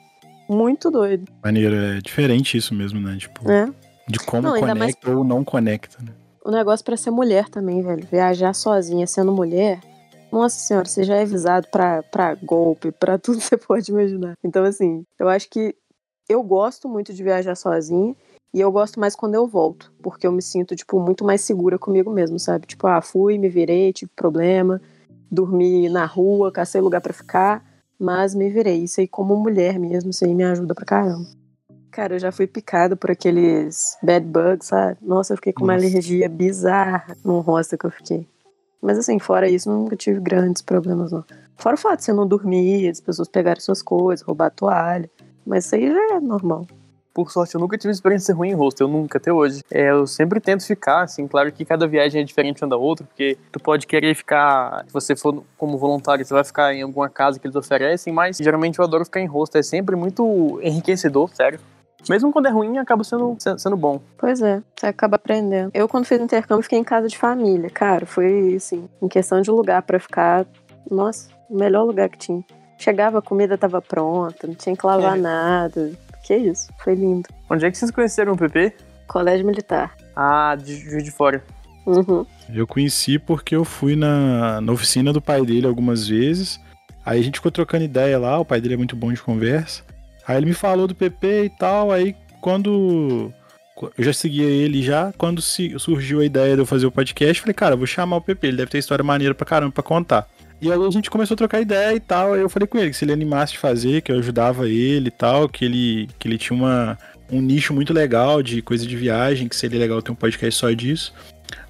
[0.47, 1.25] muito doido.
[1.43, 3.17] Maneiro, é diferente isso mesmo, né?
[3.17, 3.67] Tipo, é.
[4.07, 5.17] de como não, conecta mais...
[5.17, 6.13] ou não conecta, né?
[6.45, 8.07] O negócio para ser mulher também, velho.
[8.09, 9.81] Viajar sozinha sendo mulher.
[10.31, 14.33] Nossa senhora, você já é avisado pra, pra golpe, pra tudo que você pode imaginar.
[14.43, 15.75] Então, assim, eu acho que
[16.29, 18.15] eu gosto muito de viajar sozinha.
[18.53, 21.77] E eu gosto mais quando eu volto, porque eu me sinto, tipo, muito mais segura
[21.77, 22.65] comigo mesmo, sabe?
[22.65, 24.81] Tipo, ah, fui, me virei, tive problema,
[25.29, 27.63] dormi na rua, cacei lugar para ficar,
[27.99, 28.83] mas me virei.
[28.83, 31.27] Isso aí, como mulher mesmo, isso aí me ajuda pra caramba.
[31.91, 34.97] Cara, eu já fui picada por aqueles bad bugs, sabe?
[35.01, 35.87] Nossa, eu fiquei com uma Nossa.
[35.87, 38.27] alergia bizarra no rosto que eu fiquei.
[38.81, 41.25] Mas assim, fora isso, nunca tive grandes problemas, não.
[41.57, 45.09] Fora o fato de você não dormir, as pessoas pegarem suas coisas, roubar a toalha.
[45.45, 46.67] Mas isso aí já é normal
[47.17, 49.63] por sorte, eu nunca tive experiência ruim em hostel, nunca, até hoje.
[49.71, 53.03] É, eu sempre tento ficar, assim, claro que cada viagem é diferente uma da outra,
[53.07, 57.09] porque tu pode querer ficar, se você for como voluntário, você vai ficar em alguma
[57.09, 61.33] casa que eles oferecem, mas geralmente eu adoro ficar em hostel, é sempre muito enriquecedor,
[61.33, 61.59] sério.
[62.07, 63.99] Mesmo quando é ruim, acaba sendo, sendo bom.
[64.15, 65.71] Pois é, você acaba aprendendo.
[65.73, 67.71] Eu, quando fiz intercâmbio, fiquei em casa de família.
[67.71, 70.45] Cara, foi assim, em questão de lugar para ficar,
[70.89, 72.43] nossa, o melhor lugar que tinha.
[72.77, 75.19] Chegava, a comida tava pronta, não tinha que lavar é.
[75.19, 75.91] nada.
[76.27, 77.29] Que isso, foi lindo.
[77.49, 78.73] Onde é que vocês conheceram o PP?
[79.07, 79.95] Colégio Militar.
[80.13, 81.41] Ah, de Juiz de Fora.
[81.85, 82.25] Uhum.
[82.53, 86.59] Eu conheci porque eu fui na, na oficina do pai dele algumas vezes.
[87.05, 89.83] Aí a gente ficou trocando ideia lá, o pai dele é muito bom de conversa.
[90.27, 93.31] Aí ele me falou do PP e tal, aí quando
[93.97, 97.53] eu já seguia ele já, quando surgiu a ideia de eu fazer o podcast, falei,
[97.53, 100.27] cara, vou chamar o PP, ele deve ter história maneira pra caramba pra contar.
[100.61, 102.33] E aí a gente começou a trocar ideia e tal.
[102.33, 105.07] Aí eu falei com ele que se ele animasse de fazer, que eu ajudava ele
[105.09, 106.97] e tal, que ele, que ele tinha uma,
[107.31, 110.71] um nicho muito legal de coisa de viagem, que seria legal ter um podcast só
[110.71, 111.13] disso.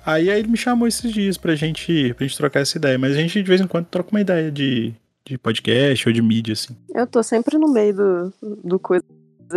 [0.06, 2.97] Aí, aí ele me chamou esses dias pra gente, pra gente trocar essa ideia.
[2.97, 4.93] Mas a gente de vez em quando troca uma ideia de,
[5.26, 6.76] de podcast ou de mídia, assim.
[6.95, 9.04] Eu tô sempre no meio do, do coisa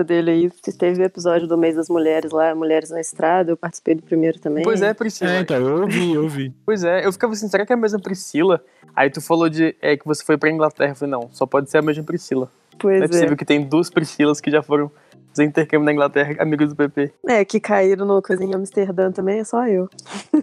[0.04, 0.50] dele aí.
[0.78, 4.38] Teve o episódio do mês das mulheres lá, Mulheres na Estrada, eu participei do primeiro
[4.38, 4.62] também.
[4.62, 5.30] Pois é, Priscila.
[5.30, 6.54] É, então, eu ouvi, eu ouvi.
[6.64, 8.62] pois é, eu ficava assim, será que é a mesma Priscila?
[8.94, 10.92] Aí tu falou de é, que você foi pra Inglaterra.
[10.92, 12.50] Eu falei, não, só pode ser a mesma Priscila.
[12.78, 13.36] Pois não é possível é.
[13.36, 14.90] que tem duas Priscilas que já foram
[15.30, 17.12] fazer intercâmbio na Inglaterra, amigos do PP.
[17.28, 19.88] É, que caíram no coisa em Amsterdã também, é só eu.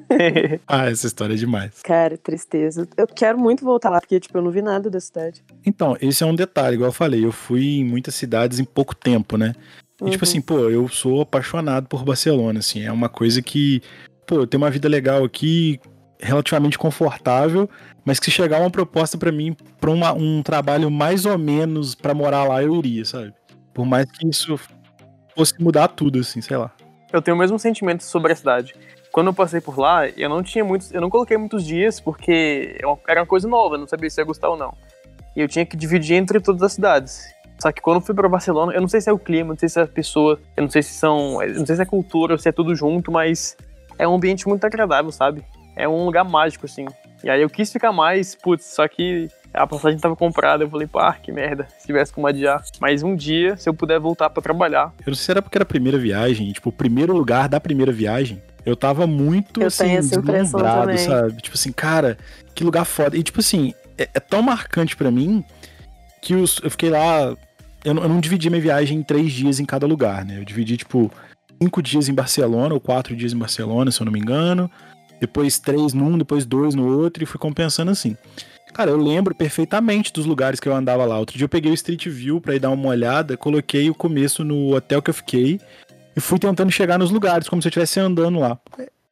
[0.67, 1.81] ah, essa história é demais.
[1.83, 2.87] Cara, tristeza.
[2.97, 5.43] Eu quero muito voltar lá, porque, tipo, eu não vi nada da cidade.
[5.65, 8.95] Então, esse é um detalhe, igual eu falei, eu fui em muitas cidades em pouco
[8.95, 9.53] tempo, né?
[9.55, 10.11] E, tipo uhum.
[10.11, 13.81] tipo assim, pô, eu sou apaixonado por Barcelona, assim, é uma coisa que,
[14.25, 15.79] pô, eu tenho uma vida legal aqui,
[16.19, 17.69] relativamente confortável,
[18.05, 21.95] mas que se chegar uma proposta para mim, pra uma, um trabalho mais ou menos
[21.95, 23.33] para morar lá, eu iria, sabe?
[23.73, 24.57] Por mais que isso
[25.37, 26.71] fosse mudar tudo, assim, sei lá.
[27.13, 28.75] Eu tenho o mesmo sentimento sobre a cidade.
[29.11, 32.77] Quando eu passei por lá, eu não tinha muitos, eu não coloquei muitos dias porque
[32.81, 34.75] é era uma coisa nova, eu não sabia se ia gostar ou não.
[35.35, 37.23] E eu tinha que dividir entre todas as cidades.
[37.59, 39.57] Só que quando eu fui para Barcelona, eu não sei se é o clima, não
[39.57, 42.37] sei se é a pessoa, eu não sei se são, não sei se é cultura,
[42.37, 43.55] se é tudo junto, mas
[43.97, 45.43] é um ambiente muito agradável, sabe?
[45.75, 46.85] É um lugar mágico assim.
[47.23, 50.87] E aí eu quis ficar mais, putz, só que a passagem tava comprada, eu falei,
[50.87, 52.63] pá, que merda, se tivesse como adiar.
[52.79, 54.93] Mas um dia, se eu puder voltar para trabalhar.
[54.99, 57.59] Eu não sei se era porque era a primeira viagem, tipo, o primeiro lugar da
[57.59, 61.41] primeira viagem, eu tava muito, eu assim, deslumbrado, sabe?
[61.41, 62.17] Tipo assim, cara,
[62.53, 63.15] que lugar foda.
[63.15, 65.43] E tipo assim, é, é tão marcante para mim
[66.21, 67.35] que os, eu fiquei lá
[67.87, 70.39] eu não, eu não dividi minha viagem em três dias em cada lugar, né?
[70.39, 71.11] Eu dividi, tipo,
[71.61, 74.69] cinco dias em Barcelona, ou quatro dias em Barcelona, se eu não me engano.
[75.19, 78.17] Depois três num, depois dois no outro, e fui compensando assim.
[78.73, 81.17] Cara, eu lembro perfeitamente dos lugares que eu andava lá.
[81.17, 84.43] Outro dia eu peguei o Street View pra ir dar uma olhada, coloquei o começo
[84.43, 85.59] no hotel que eu fiquei
[86.15, 88.59] e fui tentando chegar nos lugares, como se eu estivesse andando lá.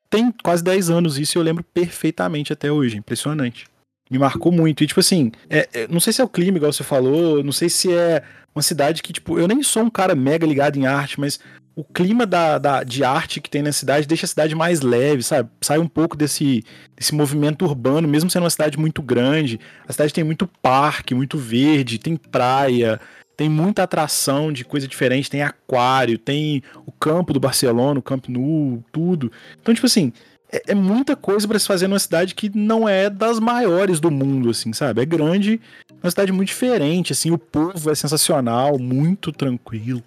[0.09, 2.97] Tem quase 10 anos isso e eu lembro perfeitamente até hoje.
[2.97, 3.65] Impressionante.
[4.09, 4.83] Me marcou muito.
[4.83, 7.51] E, tipo assim, é, é, não sei se é o clima, igual você falou, não
[7.51, 10.85] sei se é uma cidade que, tipo, eu nem sou um cara mega ligado em
[10.85, 11.39] arte, mas
[11.75, 15.21] o clima da, da, de arte que tem na cidade deixa a cidade mais leve,
[15.21, 15.49] sabe?
[15.61, 16.63] Sai um pouco desse,
[16.95, 19.59] desse movimento urbano, mesmo sendo uma cidade muito grande.
[19.85, 22.99] A cidade tem muito parque, muito verde, tem praia,
[23.35, 28.29] tem muita atração de coisa diferente, tem aquário, tem o campo do Barcelona, o Camp
[28.29, 29.29] Nou, tudo.
[29.61, 30.13] Então, tipo assim,
[30.49, 34.09] é, é muita coisa para se fazer numa cidade que não é das maiores do
[34.09, 35.01] mundo, assim, sabe?
[35.01, 35.59] É grande,
[36.01, 40.01] uma cidade muito diferente, assim, o povo é sensacional, muito tranquilo.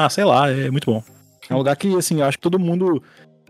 [0.00, 1.02] Ah, sei lá, é muito bom.
[1.50, 3.02] É um lugar que, assim, eu acho que todo mundo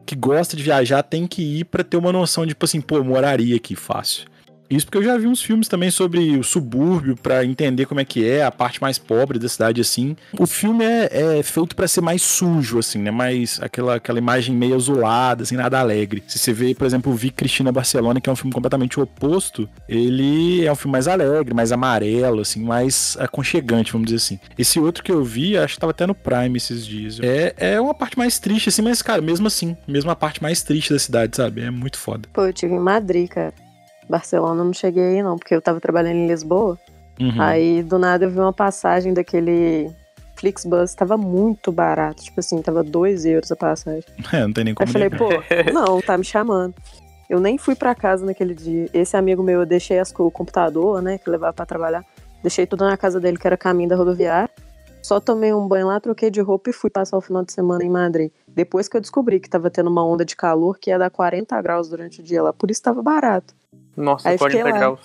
[0.07, 3.05] que gosta de viajar tem que ir para ter uma noção de, tipo assim, pô,
[3.05, 4.27] moraria aqui fácil.
[4.71, 8.05] Isso porque eu já vi uns filmes também sobre o subúrbio para entender como é
[8.05, 10.17] que é a parte mais pobre da cidade assim.
[10.39, 13.11] O filme é, é feito para ser mais sujo assim, né?
[13.11, 16.23] Mais aquela, aquela imagem meio azulada, assim, nada alegre.
[16.27, 20.65] Se você vê, por exemplo, Vi Cristina Barcelona, que é um filme completamente oposto, ele
[20.65, 24.39] é um filme mais alegre, mais amarelo, assim, mais aconchegante, vamos dizer assim.
[24.59, 27.19] Esse outro que eu vi, acho que tava até no Prime esses dias.
[27.21, 30.63] É, é uma parte mais triste assim, mas cara, mesmo assim, mesmo a parte mais
[30.63, 31.63] triste da cidade, sabe?
[31.63, 32.29] É muito foda.
[32.33, 33.55] Pô, eu tive em Madrid, cara.
[34.09, 36.79] Barcelona eu não cheguei aí, não, porque eu tava trabalhando em Lisboa.
[37.21, 37.41] Uhum.
[37.41, 39.91] Aí, do nada, eu vi uma passagem daquele
[40.37, 42.23] Flixbus, tava muito barato.
[42.23, 44.05] Tipo assim, tava 2 euros a passagem.
[44.33, 44.89] É, não tem nem como.
[44.89, 46.75] Aí eu falei, pô, não, tá me chamando.
[47.29, 48.89] Eu nem fui para casa naquele dia.
[48.95, 52.05] Esse amigo meu, eu deixei as, o computador, né, que levava para trabalhar.
[52.43, 54.51] Deixei tudo na casa dele, que era caminho da rodoviária.
[55.03, 57.85] Só tomei um banho lá, troquei de roupa e fui passar o final de semana
[57.85, 58.31] em Madrid.
[58.47, 61.61] Depois que eu descobri que tava tendo uma onda de calor que ia dar 40
[61.63, 62.53] graus durante o dia lá.
[62.53, 63.55] Por isso tava barato.
[63.97, 65.01] Nossa, Aí 40 graus.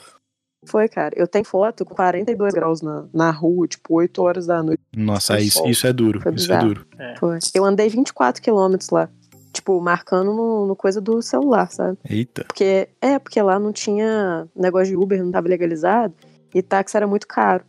[0.66, 1.14] Foi, cara.
[1.18, 4.82] Eu tenho foto com 42 graus na, na rua, tipo, 8 horas da noite.
[4.96, 6.22] Nossa, isso, isso é duro.
[6.22, 6.86] Foi isso é duro.
[6.98, 7.16] É.
[7.18, 7.40] Foi.
[7.54, 9.10] Eu andei 24 quilômetros lá.
[9.52, 11.98] Tipo, marcando no, no, coisa do celular, sabe?
[12.10, 12.44] Eita.
[12.46, 16.14] Porque, é, porque lá não tinha negócio de Uber, não tava legalizado.
[16.54, 17.64] E táxi era muito caro.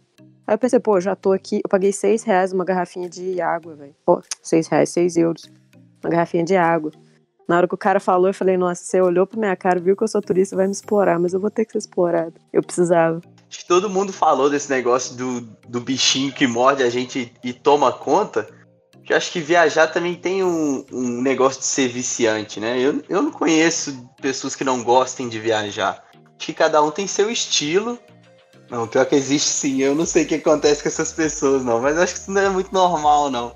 [0.46, 1.56] Aí eu pensei, pô, já tô aqui.
[1.56, 3.94] Eu paguei 6 reais uma garrafinha de água, velho.
[4.04, 5.50] Pô, 6 reais, 6 euros.
[6.02, 6.92] Uma garrafinha de água.
[7.48, 9.96] Na hora que o cara falou, eu falei, nossa, você olhou pra minha cara, viu
[9.96, 12.34] que eu sou turista, vai me explorar, mas eu vou ter que ser explorado.
[12.52, 13.20] Eu precisava.
[13.48, 17.52] Acho que todo mundo falou desse negócio do, do bichinho que morde a gente e
[17.52, 18.48] toma conta.
[19.08, 22.80] Eu acho que viajar também tem um, um negócio de ser viciante, né?
[22.80, 26.02] Eu, eu não conheço pessoas que não gostem de viajar.
[26.14, 27.98] Acho que cada um tem seu estilo.
[28.70, 29.82] Não, pior que existe sim.
[29.82, 31.80] Eu não sei o que acontece com essas pessoas, não.
[31.80, 33.54] Mas acho que isso não é muito normal, não.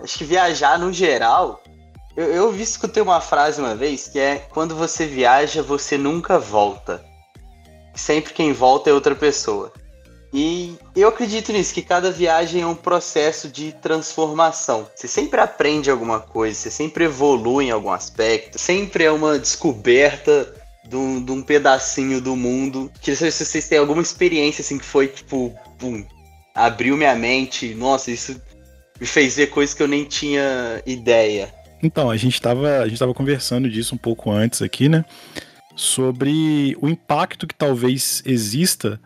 [0.00, 1.62] Acho que viajar, no geral,
[2.16, 6.38] eu, eu vi, escutei uma frase uma vez que é: quando você viaja, você nunca
[6.38, 7.04] volta.
[7.94, 9.72] Sempre quem volta é outra pessoa.
[10.32, 14.86] E eu acredito nisso, que cada viagem é um processo de transformação.
[14.94, 20.52] Você sempre aprende alguma coisa, você sempre evolui em algum aspecto, sempre é uma descoberta
[20.86, 22.90] de um, de um pedacinho do mundo.
[23.00, 26.04] Queria saber se vocês têm alguma experiência assim que foi tipo, pum,
[26.54, 28.40] abriu minha mente, nossa, isso
[29.00, 31.54] me fez ver coisas que eu nem tinha ideia.
[31.82, 35.04] Então, a gente estava a gente conversando disso um pouco antes aqui, né?
[35.74, 39.00] Sobre o impacto que talvez exista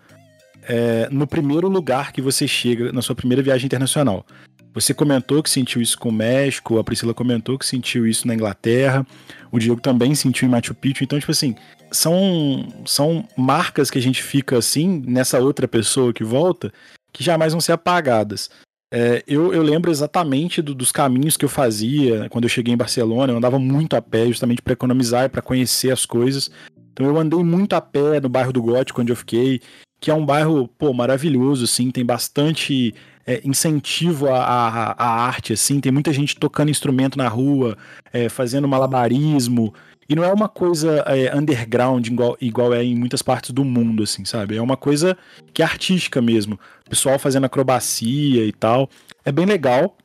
[0.62, 4.24] é, no primeiro lugar que você chega na sua primeira viagem internacional.
[4.72, 8.34] Você comentou que sentiu isso com o México, a Priscila comentou que sentiu isso na
[8.34, 9.04] Inglaterra,
[9.50, 11.02] o Diego também sentiu em Machu Picchu.
[11.02, 11.56] Então, tipo assim,
[11.90, 16.72] são, são marcas que a gente fica assim, nessa outra pessoa que volta,
[17.12, 18.48] que jamais vão ser apagadas.
[18.92, 22.76] É, eu, eu, lembro exatamente do, dos caminhos que eu fazia quando eu cheguei em
[22.76, 23.32] Barcelona.
[23.32, 26.50] Eu andava muito a pé, justamente para economizar e para conhecer as coisas.
[26.92, 29.60] Então eu andei muito a pé no bairro do Gótico, onde eu fiquei,
[30.00, 32.94] que é um bairro pô, maravilhoso, assim, tem bastante
[33.26, 37.76] é, incentivo à, à, à, arte, assim, tem muita gente tocando instrumento na rua,
[38.12, 39.72] é, fazendo malabarismo.
[40.10, 44.02] E não é uma coisa é, underground igual, igual é em muitas partes do mundo,
[44.02, 44.56] assim, sabe?
[44.56, 45.16] É uma coisa
[45.54, 46.58] que é artística mesmo.
[46.84, 48.90] O pessoal fazendo acrobacia e tal.
[49.24, 49.96] É bem legal.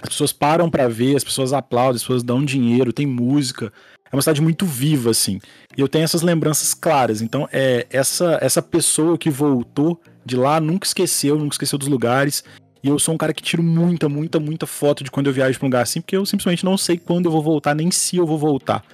[0.00, 3.72] As pessoas param para ver, as pessoas aplaudem, as pessoas dão dinheiro, tem música.
[4.08, 5.40] É uma cidade muito viva, assim.
[5.76, 7.20] E eu tenho essas lembranças claras.
[7.20, 12.44] Então, é essa, essa pessoa que voltou de lá nunca esqueceu, nunca esqueceu dos lugares.
[12.84, 15.58] E eu sou um cara que tiro muita, muita, muita foto de quando eu viajo
[15.58, 18.18] pra um lugar assim, porque eu simplesmente não sei quando eu vou voltar, nem se
[18.18, 18.84] eu vou voltar.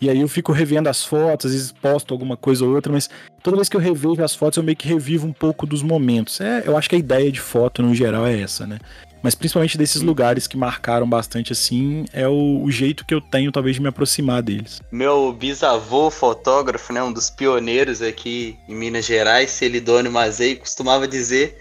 [0.00, 3.08] E aí eu fico revendo as fotos, às vezes posto alguma coisa ou outra, mas
[3.42, 6.40] toda vez que eu revejo as fotos, eu meio que revivo um pouco dos momentos.
[6.40, 8.78] É, eu acho que a ideia de foto no geral é essa, né?
[9.22, 13.50] Mas principalmente desses lugares que marcaram bastante assim, é o, o, jeito que eu tenho
[13.50, 14.82] talvez de me aproximar deles.
[14.92, 21.58] Meu bisavô fotógrafo, né, um dos pioneiros aqui em Minas Gerais, Celidônio Mazei, costumava dizer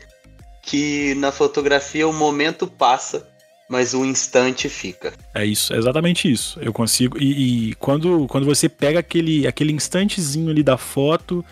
[0.61, 3.29] que na fotografia o momento passa
[3.73, 5.12] mas o instante fica.
[5.33, 6.59] É isso, é exatamente isso.
[6.62, 7.17] Eu consigo.
[7.17, 11.43] E, e, quando, quando você pega aquele, aquele instantezinho ali da foto,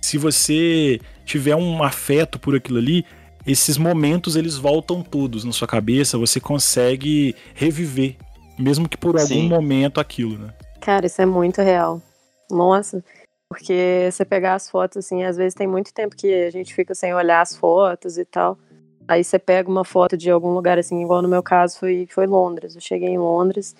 [0.00, 3.04] se você tiver um afeto por aquilo ali,
[3.44, 8.14] esses momentos eles voltam todos na sua cabeça, você consegue reviver,
[8.56, 9.34] mesmo que por Sim.
[9.34, 10.54] algum momento aquilo, né?
[10.80, 12.00] Cara, isso é muito real.
[12.48, 13.02] Nossa,
[13.48, 16.94] porque você pegar as fotos, assim, às vezes tem muito tempo que a gente fica
[16.94, 18.56] sem olhar as fotos e tal.
[19.06, 22.26] Aí você pega uma foto de algum lugar, assim, igual no meu caso foi, foi
[22.26, 22.74] Londres.
[22.74, 23.74] Eu cheguei em Londres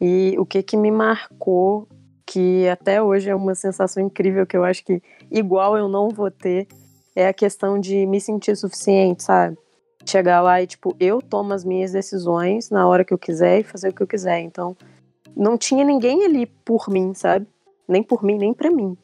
[0.00, 1.88] e o que que me marcou,
[2.26, 6.30] que até hoje é uma sensação incrível, que eu acho que igual eu não vou
[6.30, 6.66] ter,
[7.14, 9.56] é a questão de me sentir suficiente, sabe?
[10.04, 13.62] Chegar lá e, tipo, eu tomo as minhas decisões na hora que eu quiser e
[13.62, 14.40] fazer o que eu quiser.
[14.40, 14.76] Então,
[15.36, 17.46] não tinha ninguém ali por mim, sabe?
[17.88, 18.96] Nem por mim, nem para mim.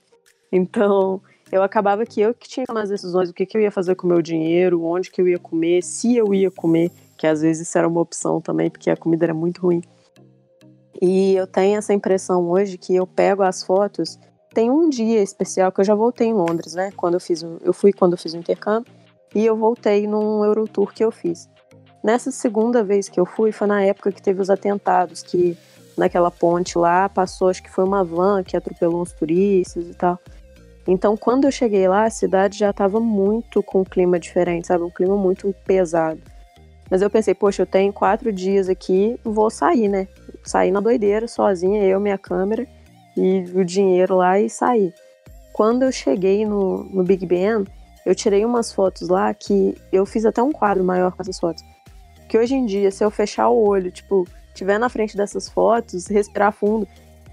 [0.53, 3.61] Então, eu acabava que eu que tinha que tomar as decisões, o que, que eu
[3.61, 6.91] ia fazer com o meu dinheiro, onde que eu ia comer, se eu ia comer,
[7.17, 9.83] que às vezes isso era uma opção também, porque a comida era muito ruim.
[11.01, 14.19] E eu tenho essa impressão hoje que eu pego as fotos
[14.53, 16.93] tem um dia especial que eu já voltei em Londres, né?
[16.97, 18.93] Quando eu fiz, eu fui quando eu fiz o intercâmbio
[19.35, 21.49] e eu voltei num Eurotour que eu fiz.
[22.03, 25.57] Nessa segunda vez que eu fui foi na época que teve os atentados, que
[25.97, 30.19] naquela ponte lá passou, acho que foi uma van que atropelou uns turistas e tal.
[30.93, 34.83] Então, quando eu cheguei lá, a cidade já estava muito com um clima diferente, sabe?
[34.83, 36.21] Um clima muito pesado.
[36.91, 40.09] Mas eu pensei, poxa, eu tenho quatro dias aqui, vou sair, né?
[40.43, 42.67] Sair na doideira, sozinha, eu, minha câmera
[43.17, 44.93] e o dinheiro lá e sair.
[45.53, 47.65] Quando eu cheguei no, no Big Ben,
[48.05, 51.63] eu tirei umas fotos lá que eu fiz até um quadro maior com essas fotos.
[52.29, 56.09] Que hoje em dia, se eu fechar o olho, tipo, tiver na frente dessas fotos,
[56.09, 56.89] respirar fundo,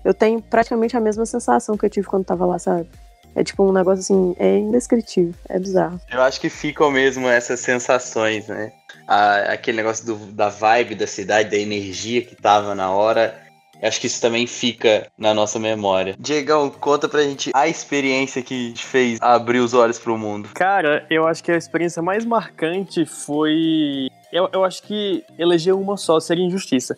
[0.06, 2.88] eu tenho praticamente a mesma sensação que eu tive quando tava lá, sabe?
[3.36, 6.00] É tipo um negócio assim, é indescritível, é bizarro.
[6.12, 8.72] Eu acho que ficam mesmo essas sensações, né?
[9.08, 13.48] A, aquele negócio do, da vibe da cidade, da energia que tava na hora
[13.82, 16.16] Acho que isso também fica na nossa memória.
[16.18, 20.50] Diegão, conta pra gente a experiência que te fez abrir os olhos pro mundo.
[20.54, 24.10] Cara, eu acho que a experiência mais marcante foi.
[24.32, 26.98] Eu, eu acho que eleger uma só seria injustiça.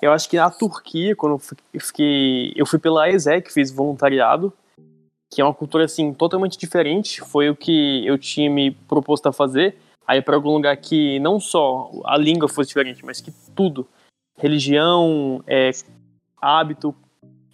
[0.00, 1.40] Eu acho que na Turquia, quando
[1.74, 2.52] eu fiquei.
[2.56, 4.52] Eu fui pela ESEC, fiz voluntariado,
[5.34, 7.20] que é uma cultura assim totalmente diferente.
[7.20, 9.76] Foi o que eu tinha me proposto a fazer.
[10.06, 13.88] Aí para algum lugar que não só a língua fosse diferente, mas que tudo,
[14.36, 15.70] religião, é,
[16.40, 16.94] hábito,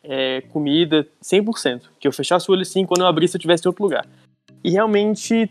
[0.05, 1.85] é, comida, 100%.
[1.99, 4.07] Que eu fechasse o olho assim, quando eu abrisse eu estivesse em outro lugar.
[4.63, 5.51] E realmente,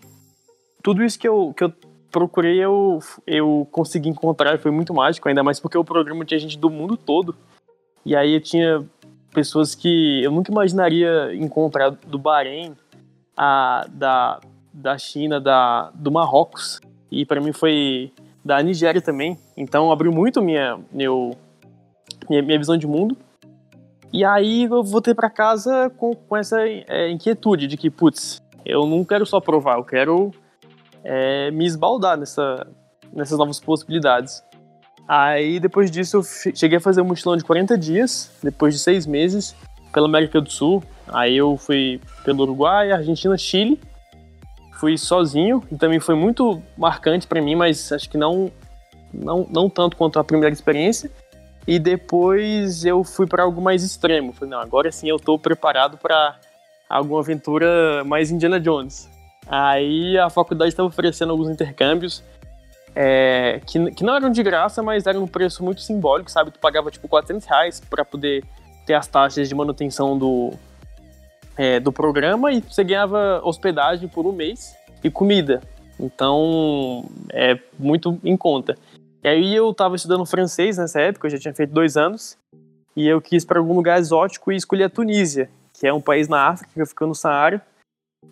[0.84, 1.74] tudo isso que eu, que eu
[2.12, 6.60] procurei, eu, eu consegui encontrar, foi muito mágico, ainda mais porque o programa tinha gente
[6.60, 7.36] do mundo todo.
[8.06, 8.86] E aí eu tinha
[9.32, 12.76] pessoas que eu nunca imaginaria encontrar do Bahrein,
[13.36, 14.40] a, da,
[14.74, 16.80] da China, da, do Marrocos.
[17.12, 18.12] E para mim foi
[18.44, 19.38] da Nigéria também.
[19.56, 21.36] Então abriu muito minha, meu,
[22.30, 23.18] minha, minha visão de mundo.
[24.12, 28.86] E aí eu voltei para casa com, com essa é, inquietude de que, putz, eu
[28.86, 30.32] não quero só provar, eu quero
[31.04, 32.68] é, me esbaldar nessa,
[33.14, 34.44] nessas novas possibilidades.
[35.10, 39.08] Aí depois disso eu cheguei a fazer um mochilão de 40 dias, depois de seis
[39.08, 39.56] meses,
[39.92, 40.84] pela América do Sul.
[41.08, 43.82] Aí eu fui pelo Uruguai, Argentina, Chile.
[44.80, 48.52] Fui sozinho e também foi muito marcante para mim, mas acho que não,
[49.12, 51.10] não, não tanto quanto a primeira experiência.
[51.66, 54.32] E depois eu fui para algo mais extremo.
[54.32, 56.36] Falei, não, agora sim eu estou preparado para
[56.88, 59.10] alguma aventura mais Indiana Jones.
[59.48, 62.24] Aí a faculdade estava oferecendo alguns intercâmbios
[63.02, 66.52] é, que, que não eram de graça, mas eram um preço muito simbólico, sabe?
[66.52, 68.44] Tu pagava tipo 400 reais para poder
[68.86, 70.52] ter as taxas de manutenção do,
[71.56, 75.62] é, do programa e você ganhava hospedagem por um mês e comida.
[75.98, 78.78] Então é muito em conta.
[79.24, 82.38] E aí eu estava estudando francês nessa época, eu já tinha feito dois anos,
[82.98, 86.28] e eu quis para algum lugar exótico e escolhi a Tunísia, que é um país
[86.28, 87.66] na África que fica no Saara.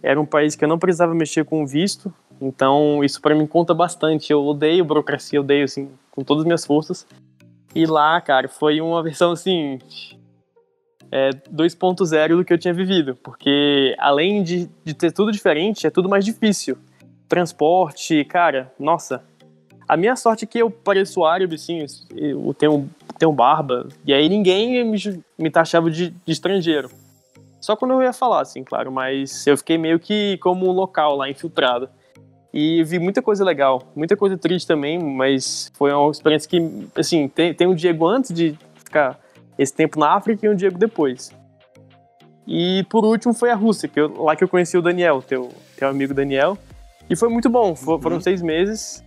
[0.03, 3.73] Era um país que eu não precisava mexer com visto, então isso para mim conta
[3.73, 4.32] bastante.
[4.32, 7.06] Eu odeio burocracia, eu odeio assim com todas as minhas forças.
[7.76, 9.80] E lá, cara, foi uma versão assim
[11.12, 15.89] é, 2.0 do que eu tinha vivido, porque além de, de ter tudo diferente, é
[15.89, 16.78] tudo mais difícil.
[17.28, 19.23] Transporte, cara, nossa,
[19.88, 24.28] a minha sorte é que eu pareço árabe, assim, eu tenho, tenho barba, e aí
[24.28, 24.97] ninguém me,
[25.38, 26.89] me taxava de, de estrangeiro.
[27.59, 31.16] Só quando eu ia falar, assim, claro, mas eu fiquei meio que como um local
[31.16, 31.89] lá, infiltrado.
[32.54, 37.28] E vi muita coisa legal, muita coisa triste também, mas foi uma experiência que, assim,
[37.28, 39.20] tem, tem um Diego antes de ficar
[39.58, 41.32] esse tempo na África e um Diego depois.
[42.48, 45.50] E por último foi a Rússia, que eu, lá que eu conheci o Daniel, teu,
[45.76, 46.58] teu amigo Daniel.
[47.10, 48.22] E foi muito bom, for, foram uhum.
[48.22, 49.04] seis meses.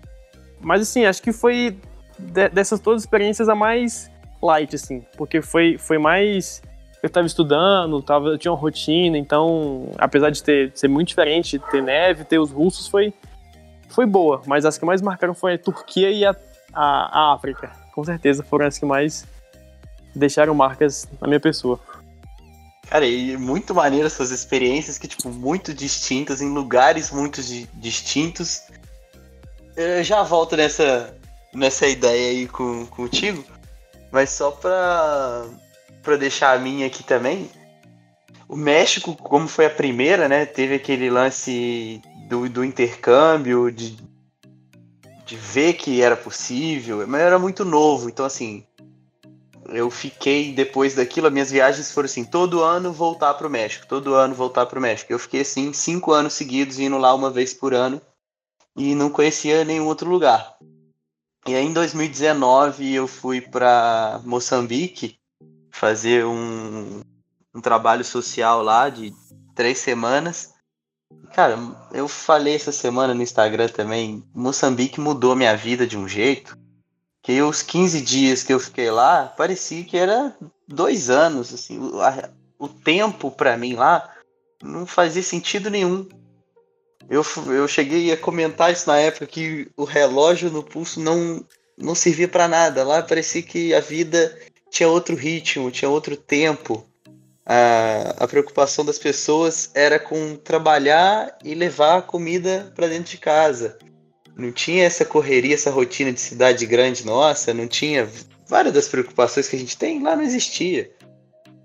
[0.61, 1.79] Mas assim, acho que foi
[2.19, 4.11] de, dessas todas as experiências a mais
[4.43, 6.63] light, assim, porque foi, foi mais
[7.03, 11.59] eu estava estudando, tava, eu tinha uma rotina, então, apesar de ter, ser muito diferente,
[11.71, 13.15] ter neve, ter os russos, foi,
[13.91, 14.43] foi boa.
[14.47, 16.35] Mas as que mais marcaram foi a Turquia e a,
[16.73, 17.71] a, a África.
[17.93, 19.27] Com certeza foram as que mais
[20.15, 21.79] deixaram marcas na minha pessoa.
[22.89, 28.63] Cara, e muito maneiro essas experiências que, tipo, muito distintas, em lugares muito di distintos.
[29.77, 31.17] Eu já volto nessa,
[31.55, 33.45] nessa ideia aí com, contigo,
[34.11, 35.47] mas só pra,
[36.03, 37.49] pra deixar a minha aqui também.
[38.49, 43.99] O México, como foi a primeira, né, teve aquele lance do, do intercâmbio, de,
[45.27, 48.65] de ver que era possível, mas era muito novo, então assim,
[49.69, 53.87] eu fiquei depois daquilo, as minhas viagens foram assim, todo ano voltar para o México,
[53.87, 55.13] todo ano voltar para o México.
[55.13, 58.01] Eu fiquei assim cinco anos seguidos indo lá uma vez por ano
[58.77, 60.57] e não conhecia nenhum outro lugar.
[61.47, 65.19] E aí em 2019 eu fui para Moçambique
[65.71, 67.01] fazer um,
[67.55, 69.13] um trabalho social lá de
[69.55, 70.50] três semanas.
[71.33, 71.59] Cara,
[71.93, 76.59] eu falei essa semana no Instagram também, Moçambique mudou minha vida de um jeito
[77.23, 80.35] que os 15 dias que eu fiquei lá, parecia que era
[80.67, 81.99] dois anos, assim, o,
[82.59, 84.09] o tempo para mim lá
[84.63, 86.09] não fazia sentido nenhum.
[87.09, 91.45] Eu, eu cheguei a comentar isso na época que o relógio no pulso não,
[91.77, 92.85] não servia para nada.
[92.85, 94.39] Lá parecia que a vida
[94.71, 96.87] tinha outro ritmo, tinha outro tempo.
[97.53, 103.19] A, a preocupação das pessoas era com trabalhar e levar a comida para dentro de
[103.19, 103.77] casa
[104.41, 108.09] não tinha essa correria, essa rotina de cidade grande nossa, não tinha
[108.47, 110.91] várias das preocupações que a gente tem lá não existia.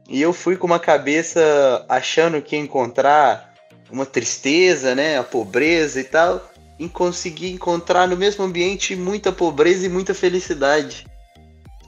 [0.07, 3.53] E eu fui com uma cabeça achando que ia encontrar
[3.89, 9.85] uma tristeza, né, a pobreza e tal, e consegui encontrar no mesmo ambiente muita pobreza
[9.85, 11.07] e muita felicidade.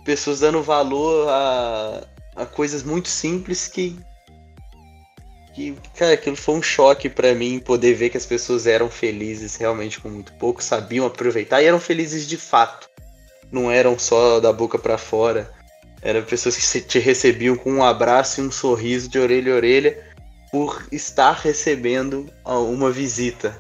[0.06, 2.04] Pessoas dando valor a,
[2.38, 4.00] a coisas muito simples que
[5.58, 9.56] que, cara, aquilo foi um choque para mim poder ver que as pessoas eram felizes
[9.56, 12.88] realmente com muito pouco, sabiam aproveitar e eram felizes de fato.
[13.52, 15.52] Não eram só da boca para fora.
[16.00, 20.06] Eram pessoas que te recebiam com um abraço e um sorriso de orelha a orelha
[20.52, 23.60] por estar recebendo uma visita.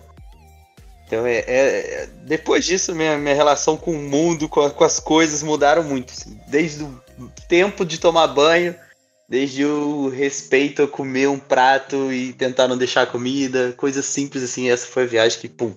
[1.08, 5.42] Então é, é depois disso minha, minha relação com o mundo, com, com as coisas
[5.42, 6.12] mudaram muito.
[6.12, 6.38] Assim.
[6.48, 7.02] Desde o
[7.48, 8.76] tempo de tomar banho
[9.30, 14.70] Desde o respeito a comer um prato e tentar não deixar comida, coisas simples assim.
[14.70, 15.76] Essa foi a viagem que, pum,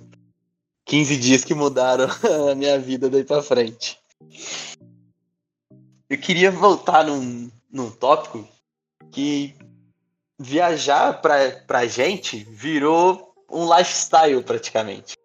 [0.85, 2.07] 15 dias que mudaram
[2.49, 3.99] a minha vida daí pra frente.
[6.09, 8.47] Eu queria voltar num, num tópico
[9.11, 9.53] que
[10.39, 15.17] viajar pra, pra gente virou um lifestyle praticamente.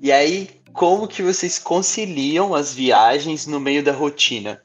[0.00, 4.62] E aí, como que vocês conciliam as viagens no meio da rotina?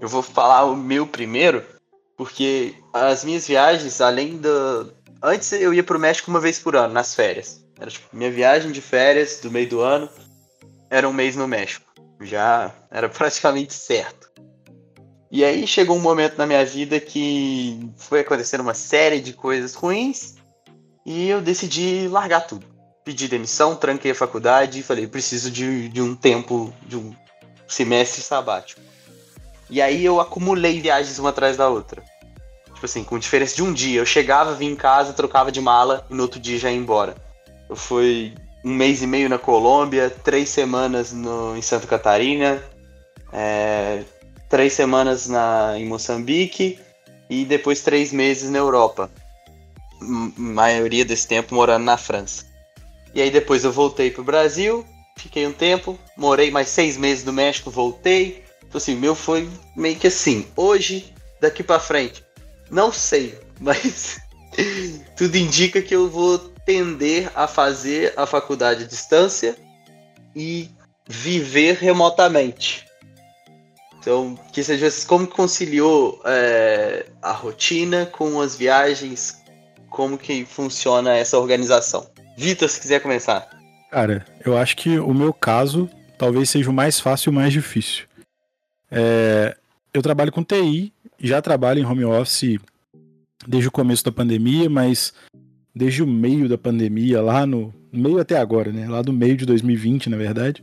[0.00, 1.64] Eu vou falar o meu primeiro,
[2.16, 4.86] porque as minhas viagens, além da.
[5.22, 7.64] Antes eu ia pro México uma vez por ano, nas férias.
[7.78, 10.08] Era tipo, minha viagem de férias do meio do ano
[10.90, 11.86] era um mês no México.
[12.20, 14.30] Já era praticamente certo.
[15.30, 19.74] E aí chegou um momento na minha vida que foi acontecendo uma série de coisas
[19.74, 20.35] ruins
[21.06, 22.66] e eu decidi largar tudo.
[23.04, 27.14] Pedi demissão, tranquei a faculdade e falei, preciso de, de um tempo, de um
[27.68, 28.80] semestre sabático.
[29.70, 32.02] E aí eu acumulei viagens uma atrás da outra.
[32.74, 34.00] Tipo assim, com diferença de um dia.
[34.00, 37.14] Eu chegava, vinha em casa, trocava de mala e no outro dia já ia embora.
[37.70, 38.34] Eu fui
[38.64, 42.60] um mês e meio na Colômbia, três semanas no, em Santa Catarina,
[43.32, 44.02] é,
[44.48, 46.80] três semanas na, em Moçambique
[47.30, 49.08] e depois três meses na Europa.
[50.00, 52.44] Maioria desse tempo morando na França.
[53.14, 54.84] E aí depois eu voltei pro Brasil,
[55.16, 59.96] fiquei um tempo, morei mais seis meses no México, voltei, então, assim, meu foi meio
[59.96, 60.46] que assim.
[60.56, 62.24] Hoje, daqui para frente,
[62.70, 64.20] não sei, mas
[65.16, 69.56] tudo indica que eu vou tender a fazer a faculdade à distância
[70.34, 70.70] e
[71.08, 72.84] viver remotamente.
[73.98, 79.42] Então, que seja como conciliou é, a rotina com as viagens,
[79.96, 82.06] como que funciona essa organização.
[82.36, 83.48] Vitor, se quiser começar.
[83.90, 85.88] Cara, eu acho que o meu caso
[86.18, 88.04] talvez seja o mais fácil e o mais difícil.
[88.90, 89.56] É,
[89.94, 92.58] eu trabalho com TI, já trabalho em home office
[93.48, 95.14] desde o começo da pandemia, mas
[95.74, 98.86] desde o meio da pandemia, lá no meio até agora, né?
[98.86, 100.62] Lá do meio de 2020, na verdade,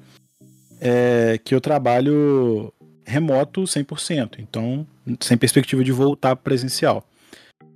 [0.80, 2.72] é que eu trabalho
[3.04, 4.86] remoto 100%, então
[5.20, 7.04] sem perspectiva de voltar presencial.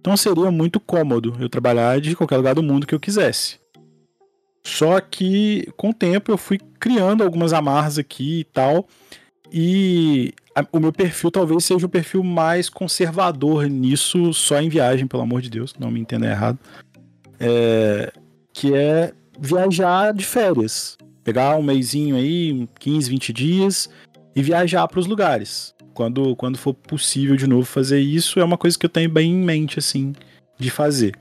[0.08, 3.60] Então seria muito cômodo eu trabalhar de qualquer lugar do mundo que eu quisesse.
[4.66, 8.88] Só que com o tempo eu fui criando algumas amarras aqui e tal,
[9.52, 15.08] E a, o meu perfil talvez seja o perfil mais conservador nisso, só em viagem,
[15.08, 16.58] pelo amor de Deus, não me entenda errado.
[17.38, 18.14] É,
[18.54, 20.98] que é viajar de férias.
[21.22, 23.90] Pegar um mêsinho aí, 15, 20 dias
[24.34, 25.76] e viajar para os lugares.
[25.98, 29.32] Quando, quando for possível de novo fazer isso, é uma coisa que eu tenho bem
[29.32, 30.14] em mente, assim,
[30.56, 31.16] de fazer.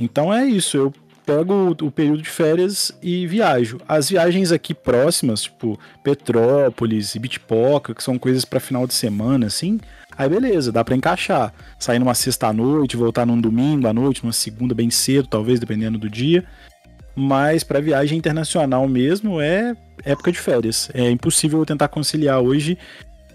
[0.00, 0.94] Então é isso, eu
[1.26, 3.78] pego o, período de férias e viajo.
[3.86, 9.44] As viagens aqui próximas, tipo Petrópolis e Bitpoca, que são coisas para final de semana,
[9.44, 9.78] assim,
[10.16, 11.52] aí beleza, dá para encaixar.
[11.78, 15.60] Sair numa sexta à noite, voltar num domingo à noite, numa segunda bem cedo, talvez,
[15.60, 16.46] dependendo do dia.
[17.14, 20.90] Mas para viagem internacional mesmo é época de férias.
[20.94, 22.78] É impossível tentar conciliar hoje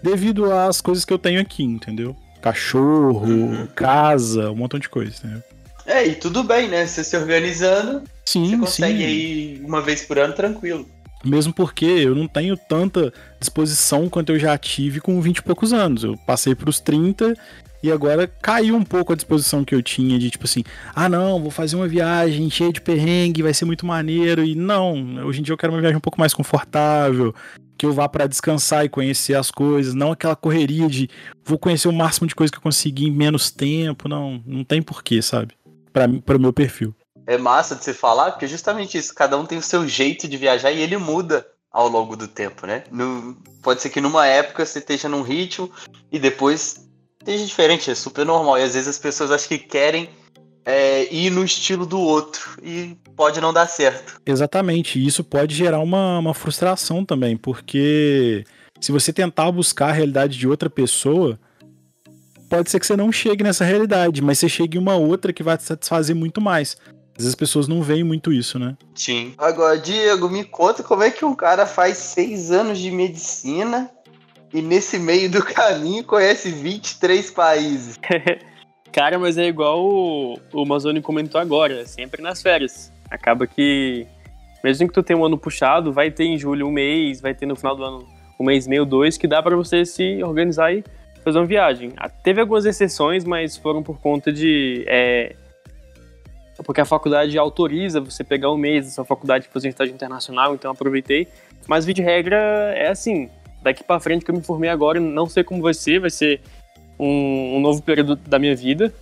[0.02, 2.16] devido às coisas que eu tenho aqui, entendeu?
[2.40, 3.66] Cachorro, uhum.
[3.74, 5.42] casa, um montão de coisa, entendeu?
[5.86, 6.86] É, e tudo bem, né?
[6.86, 9.08] Você se organizando, sim, você consegue sim.
[9.08, 10.86] ir uma vez por ano tranquilo.
[11.24, 15.72] Mesmo porque eu não tenho tanta disposição quanto eu já tive com 20 e poucos
[15.72, 16.04] anos.
[16.04, 17.34] Eu passei para os 30
[17.82, 20.62] e agora caiu um pouco a disposição que eu tinha de tipo assim,
[20.94, 24.44] ah não, vou fazer uma viagem cheia de perrengue, vai ser muito maneiro.
[24.44, 27.34] E não, hoje em dia eu quero uma viagem um pouco mais confortável,
[27.78, 31.08] que eu vá para descansar e conhecer as coisas, não aquela correria de
[31.44, 34.08] vou conhecer o máximo de coisa que eu conseguir em menos tempo.
[34.08, 35.56] Não, não tem porquê, sabe?
[35.92, 36.94] para o meu perfil.
[37.26, 40.36] É massa de você falar, porque justamente isso, cada um tem o seu jeito de
[40.36, 42.84] viajar e ele muda ao longo do tempo, né?
[42.90, 45.70] No, pode ser que numa época você esteja num ritmo
[46.10, 46.86] e depois
[47.20, 48.58] esteja diferente, é super normal.
[48.58, 50.08] E às vezes as pessoas acham que querem
[50.64, 54.20] é, ir no estilo do outro e pode não dar certo.
[54.24, 58.44] Exatamente, e isso pode gerar uma, uma frustração também, porque
[58.80, 61.38] se você tentar buscar a realidade de outra pessoa,
[62.48, 65.42] pode ser que você não chegue nessa realidade, mas você chegue em uma outra que
[65.42, 66.76] vai te satisfazer muito mais.
[67.18, 68.76] Às vezes as pessoas não veem muito isso, né?
[68.94, 69.34] Sim.
[69.36, 73.90] Agora, Diego, me conta como é que um cara faz seis anos de medicina
[74.54, 77.98] e nesse meio do caminho conhece 23 países.
[78.92, 82.92] cara, mas é igual o, o Mazoni comentou agora, sempre nas férias.
[83.10, 84.06] Acaba que,
[84.62, 87.46] mesmo que tu tenha um ano puxado, vai ter em julho um mês, vai ter
[87.46, 88.06] no final do ano
[88.38, 90.84] um mês meio, dois, que dá para você se organizar e
[91.24, 91.92] fazer uma viagem.
[91.96, 94.84] Ah, teve algumas exceções, mas foram por conta de.
[94.86, 95.34] É,
[96.64, 99.94] porque a faculdade autoriza você pegar um mês da sua faculdade para fazer um estágio
[99.94, 101.28] internacional, então aproveitei.
[101.66, 102.36] Mas, de regra,
[102.74, 103.28] é assim:
[103.62, 106.40] daqui para frente que eu me formei agora, não sei como vai ser, vai ser
[106.98, 108.92] um, um novo período da minha vida,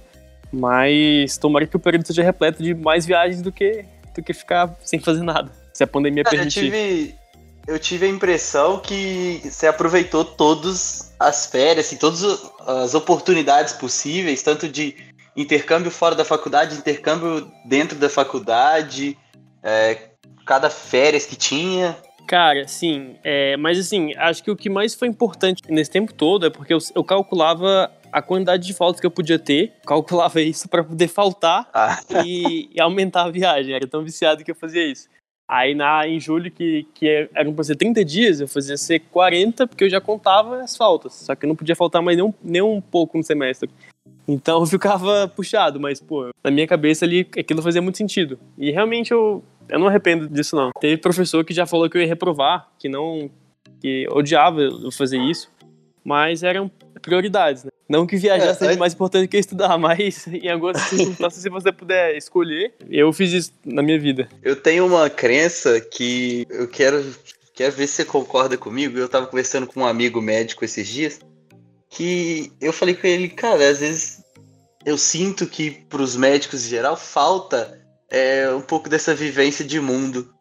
[0.52, 3.84] mas tomara que o período seja repleto de mais viagens do que,
[4.14, 6.64] do que ficar sem fazer nada, se a pandemia Cara, permitir.
[6.64, 7.14] Eu tive,
[7.66, 12.22] eu tive a impressão que você aproveitou todas as férias, assim, todas
[12.66, 14.96] as oportunidades possíveis, tanto de
[15.36, 19.18] intercâmbio fora da faculdade, intercâmbio dentro da faculdade,
[19.62, 19.98] é,
[20.46, 21.96] cada férias que tinha.
[22.26, 23.16] Cara, sim.
[23.22, 26.74] É, mas assim, acho que o que mais foi importante nesse tempo todo é porque
[26.74, 31.08] eu, eu calculava a quantidade de faltas que eu podia ter, calculava isso para poder
[31.08, 32.00] faltar ah.
[32.24, 33.74] e, e, aumentar a viagem.
[33.74, 35.08] Era tão viciado que eu fazia isso.
[35.48, 38.98] Aí na, em julho, que, que é, eram para ser 30 dias, eu fazia ser
[38.98, 41.12] 40, porque eu já contava as faltas.
[41.14, 43.70] Só que eu não podia faltar mais nem um, nem um pouco no semestre.
[44.26, 48.38] Então eu ficava puxado, mas, pô, na minha cabeça ali aquilo fazia muito sentido.
[48.58, 50.70] E realmente eu, eu não arrependo disso, não.
[50.80, 53.30] Teve professor que já falou que eu ia reprovar, que não.
[53.80, 55.50] que odiava eu fazer isso,
[56.04, 56.70] mas eram
[57.02, 57.70] prioridades, né?
[57.88, 58.76] Não que viajar é, seja é...
[58.76, 63.52] mais importante que estudar, mas em algumas circunstâncias, se você puder escolher, eu fiz isso
[63.64, 64.28] na minha vida.
[64.42, 67.04] Eu tenho uma crença que eu quero,
[67.54, 68.98] quero ver se você concorda comigo.
[68.98, 71.20] Eu tava conversando com um amigo médico esses dias,
[71.88, 74.24] que eu falei com ele, cara, às vezes
[74.84, 79.80] eu sinto que para os médicos em geral falta é, um pouco dessa vivência de
[79.80, 80.32] mundo.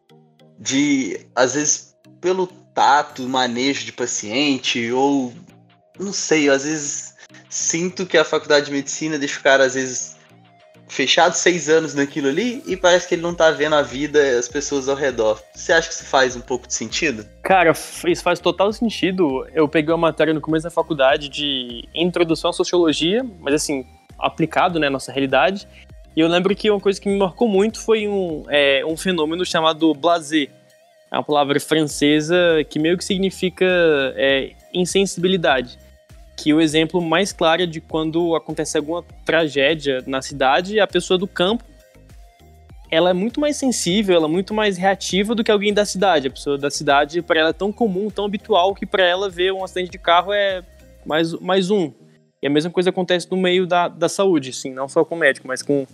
[0.57, 5.34] De, às vezes, pelo tato, manejo de paciente, ou
[5.99, 7.16] não sei, às vezes
[7.49, 10.18] sinto que a faculdade de medicina deixa o cara, às vezes,
[10.88, 14.47] fechado seis anos naquilo ali e parece que ele não tá vendo a vida, as
[14.47, 15.41] pessoas ao redor.
[15.53, 17.26] Você acha que isso faz um pouco de sentido?
[17.43, 17.72] Cara,
[18.07, 19.47] isso faz total sentido.
[19.53, 23.86] Eu peguei uma matéria no começo da faculdade de introdução à sociologia, mas assim,
[24.20, 25.68] aplicado, né, nossa realidade.
[26.16, 29.45] E eu lembro que uma coisa que me marcou muito foi um, é, um fenômeno
[29.45, 30.47] chamado blasé.
[31.11, 33.66] É uma palavra francesa que meio que significa
[34.16, 35.78] é, insensibilidade
[36.36, 41.18] que o exemplo mais claro é de quando acontece alguma tragédia na cidade, a pessoa
[41.18, 41.63] do campo
[42.91, 46.28] ela é muito mais sensível, ela é muito mais reativa do que alguém da cidade.
[46.28, 49.51] A pessoa da cidade, para ela, é tão comum, tão habitual, que para ela ver
[49.51, 50.63] um acidente de carro é
[51.05, 51.91] mais, mais um.
[52.42, 55.48] E a mesma coisa acontece no meio da, da saúde, sim, não só com médico,
[55.48, 55.88] mas com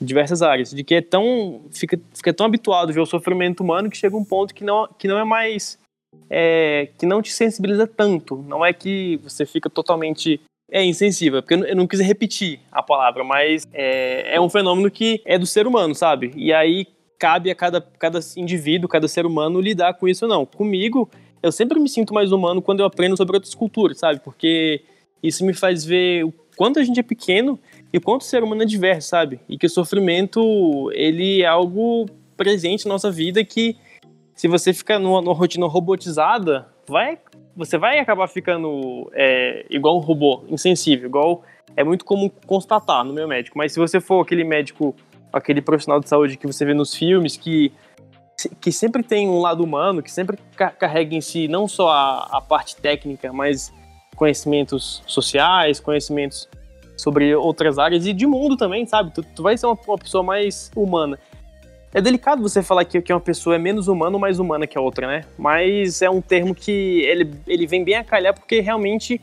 [0.00, 0.70] diversas áreas.
[0.70, 1.62] De que é tão.
[1.70, 4.88] Fica, fica tão habituado a ver o sofrimento humano que chega um ponto que não,
[4.98, 5.78] que não é mais
[6.30, 8.36] é, que não te sensibiliza tanto.
[8.36, 10.40] Não é que você fica totalmente
[10.70, 15.22] é insensível, porque eu não quis repetir a palavra, mas é, é um fenômeno que
[15.24, 16.30] é do ser humano, sabe?
[16.36, 16.86] E aí
[17.18, 20.44] cabe a cada, cada indivíduo, cada ser humano lidar com isso ou não.
[20.44, 21.08] Comigo,
[21.42, 24.20] eu sempre me sinto mais humano quando eu aprendo sobre outras culturas, sabe?
[24.20, 24.82] Porque
[25.22, 27.58] isso me faz ver o quanto a gente é pequeno
[27.92, 29.40] e o quanto o ser humano é diverso, sabe?
[29.48, 32.06] E que o sofrimento, ele é algo
[32.36, 33.76] presente na nossa vida que
[34.34, 37.18] se você ficar numa, numa rotina robotizada, vai,
[37.56, 41.42] você vai acabar ficando é, igual um robô, insensível, igual
[41.76, 43.58] é muito comum constatar no meu médico.
[43.58, 44.94] Mas se você for aquele médico,
[45.32, 47.72] aquele profissional de saúde que você vê nos filmes, que
[48.60, 50.38] que sempre tem um lado humano, que sempre
[50.78, 53.72] carrega em si não só a, a parte técnica, mas
[54.18, 56.48] conhecimentos sociais, conhecimentos
[56.96, 59.12] sobre outras áreas e de mundo também, sabe?
[59.14, 61.18] Tu, tu vai ser uma, uma, pessoa mais humana.
[61.94, 64.76] É delicado você falar que, que uma pessoa é menos humana ou mais humana que
[64.76, 65.24] a outra, né?
[65.38, 69.20] Mas é um termo que ele, ele vem bem a calhar porque realmente,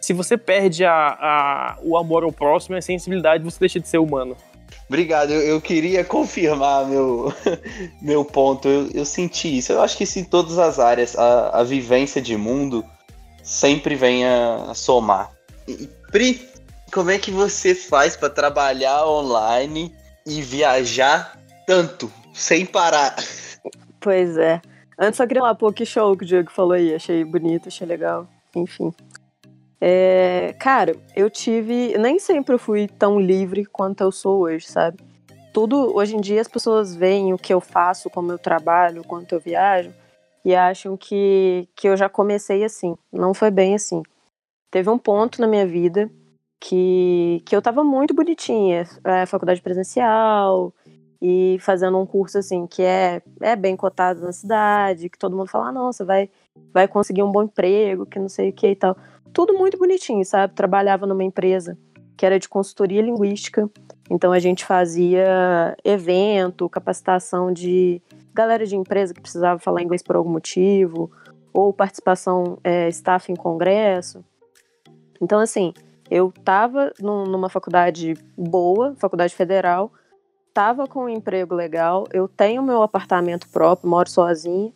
[0.00, 3.88] se você perde a, a, o amor ao próximo e a sensibilidade, você deixa de
[3.88, 4.36] ser humano.
[4.86, 7.32] Obrigado, eu, eu, queria confirmar meu,
[8.02, 8.68] meu ponto.
[8.68, 9.72] Eu, eu, senti isso.
[9.72, 12.84] Eu acho que isso em todas as áreas, a, a vivência de mundo
[13.44, 15.30] sempre vem a, a somar.
[15.68, 16.48] E, Pri,
[16.92, 19.94] como é que você faz para trabalhar online
[20.26, 23.14] e viajar tanto, sem parar?
[24.00, 24.60] Pois é.
[24.98, 26.94] Antes só queria falar, pô, que show que o Diego falou aí.
[26.94, 28.28] Achei bonito, achei legal.
[28.54, 28.92] Enfim.
[29.80, 31.98] É, cara, eu tive.
[31.98, 34.98] Nem sempre eu fui tão livre quanto eu sou hoje, sabe?
[35.52, 35.94] Tudo.
[35.96, 39.40] Hoje em dia as pessoas veem o que eu faço, como eu trabalho, quanto eu
[39.40, 39.92] viajo,
[40.44, 42.96] e acham que, que eu já comecei assim.
[43.12, 44.02] Não foi bem assim.
[44.70, 46.10] Teve um ponto na minha vida
[46.60, 48.86] que, que eu tava muito bonitinha.
[49.04, 50.72] É, faculdade presencial,
[51.22, 55.48] e fazendo um curso assim que é, é bem cotado na cidade, que todo mundo
[55.48, 56.28] fala, ah, não, você vai,
[56.72, 58.96] vai conseguir um bom emprego, que não sei o que e tal
[59.34, 60.54] tudo muito bonitinho, sabe?
[60.54, 61.76] Trabalhava numa empresa
[62.16, 63.68] que era de consultoria linguística,
[64.10, 68.02] então a gente fazia evento, capacitação de
[68.34, 71.10] galera de empresa que precisava falar inglês por algum motivo,
[71.52, 74.24] ou participação é, staff em congresso.
[75.20, 75.72] Então, assim,
[76.10, 79.92] eu estava numa faculdade boa, faculdade federal,
[80.48, 84.72] estava com um emprego legal, eu tenho meu apartamento próprio, moro sozinha,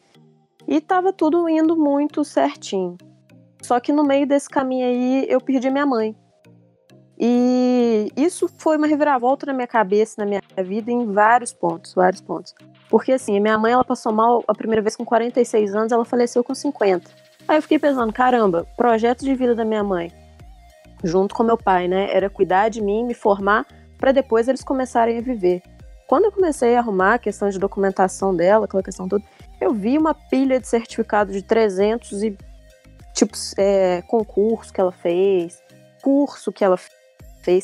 [0.66, 2.96] e estava tudo indo muito certinho.
[3.60, 6.14] Só que no meio desse caminho aí eu perdi minha mãe.
[7.20, 12.20] E isso foi uma reviravolta na minha cabeça, na minha vida, em vários pontos, vários
[12.20, 12.54] pontos.
[12.88, 16.44] Porque assim, minha mãe ela passou mal a primeira vez com 46 anos, ela faleceu
[16.44, 17.10] com 50.
[17.48, 20.12] Aí eu fiquei pensando, caramba, projeto de vida da minha mãe,
[21.02, 23.66] junto com meu pai, né, era cuidar de mim, me formar,
[23.98, 25.62] para depois eles começarem a viver.
[26.06, 29.24] Quando eu comecei a arrumar a questão de documentação dela, aquela questão toda,
[29.60, 32.38] eu vi uma pilha de certificado de 300 e
[33.12, 35.60] tipo, é, concurso que ela fez,
[36.02, 36.97] curso que ela fez,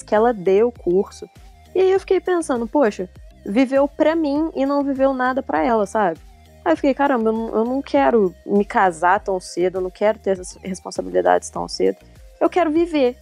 [0.05, 1.29] que ela deu curso.
[1.75, 3.09] E aí eu fiquei pensando, poxa,
[3.45, 6.19] viveu pra mim e não viveu nada pra ela, sabe?
[6.65, 9.91] Aí eu fiquei, caramba, eu não, eu não quero me casar tão cedo, eu não
[9.91, 11.99] quero ter essas responsabilidades tão cedo.
[12.41, 13.17] Eu quero viver.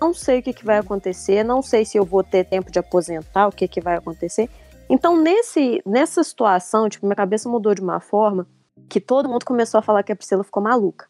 [0.00, 2.78] Não sei o que, que vai acontecer, não sei se eu vou ter tempo de
[2.78, 4.50] aposentar, o que, que vai acontecer.
[4.88, 8.46] Então, nesse, nessa situação, tipo, minha cabeça mudou de uma forma
[8.88, 11.09] que todo mundo começou a falar que a Priscila ficou maluca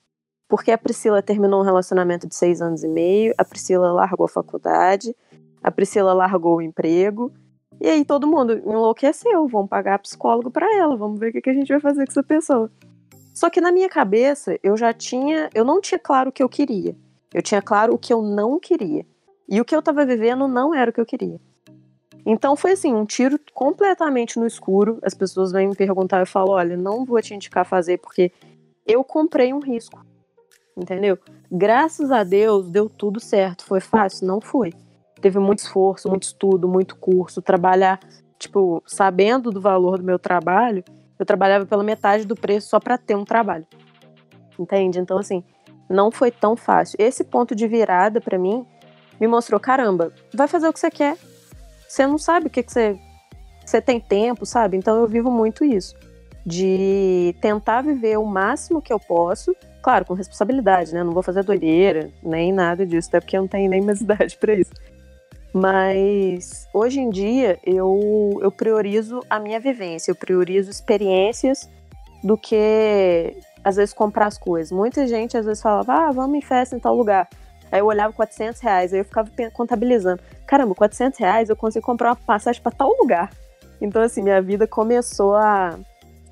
[0.51, 4.29] porque a Priscila terminou um relacionamento de seis anos e meio, a Priscila largou a
[4.29, 5.15] faculdade,
[5.63, 7.33] a Priscila largou o emprego,
[7.81, 11.55] e aí todo mundo enlouqueceu, vamos pagar psicólogo para ela, vamos ver o que, a
[11.55, 12.69] gente vai fazer com essa pessoa.
[13.33, 16.49] Só que na minha cabeça, eu já tinha, eu não tinha claro o que eu
[16.49, 16.97] queria.
[17.33, 19.07] Eu tinha claro o que eu não queria.
[19.49, 21.41] E o que eu estava vivendo não era o que eu queria.
[22.27, 24.99] Então foi assim, um tiro completamente no escuro.
[25.01, 28.33] As pessoas vêm me perguntar, eu falo, olha, não vou te indicar fazer porque
[28.85, 30.10] eu comprei um risco
[30.81, 31.19] entendeu?
[31.51, 33.65] Graças a Deus deu tudo certo.
[33.65, 34.27] Foi fácil?
[34.27, 34.73] Não foi.
[35.21, 38.01] Teve muito esforço, muito estudo, muito curso, trabalhar,
[38.39, 40.83] tipo, sabendo do valor do meu trabalho,
[41.19, 43.67] eu trabalhava pela metade do preço só para ter um trabalho.
[44.59, 44.99] Entende?
[44.99, 45.45] Então assim,
[45.89, 46.97] não foi tão fácil.
[46.99, 48.65] Esse ponto de virada para mim
[49.21, 51.19] me mostrou, caramba, vai fazer o que você quer.
[51.87, 52.99] Você não sabe o que, que você
[53.65, 54.77] você tem tempo, sabe?
[54.77, 55.95] Então eu vivo muito isso
[56.45, 61.03] de tentar viver o máximo que eu posso Claro, com responsabilidade, né?
[61.03, 64.37] Não vou fazer doideira, nem nada disso, até porque eu não tenho nem mais idade
[64.37, 64.73] para isso.
[65.53, 71.69] Mas hoje em dia eu, eu priorizo a minha vivência, eu priorizo experiências
[72.23, 74.71] do que às vezes comprar as coisas.
[74.71, 77.29] Muita gente às vezes falava, ah, vamos em festa em tal lugar.
[77.73, 80.21] Aí eu olhava 400 reais, aí eu ficava contabilizando.
[80.47, 83.31] Caramba, 400 reais eu consigo comprar uma passagem para tal lugar.
[83.81, 85.79] Então, assim, minha vida começou a,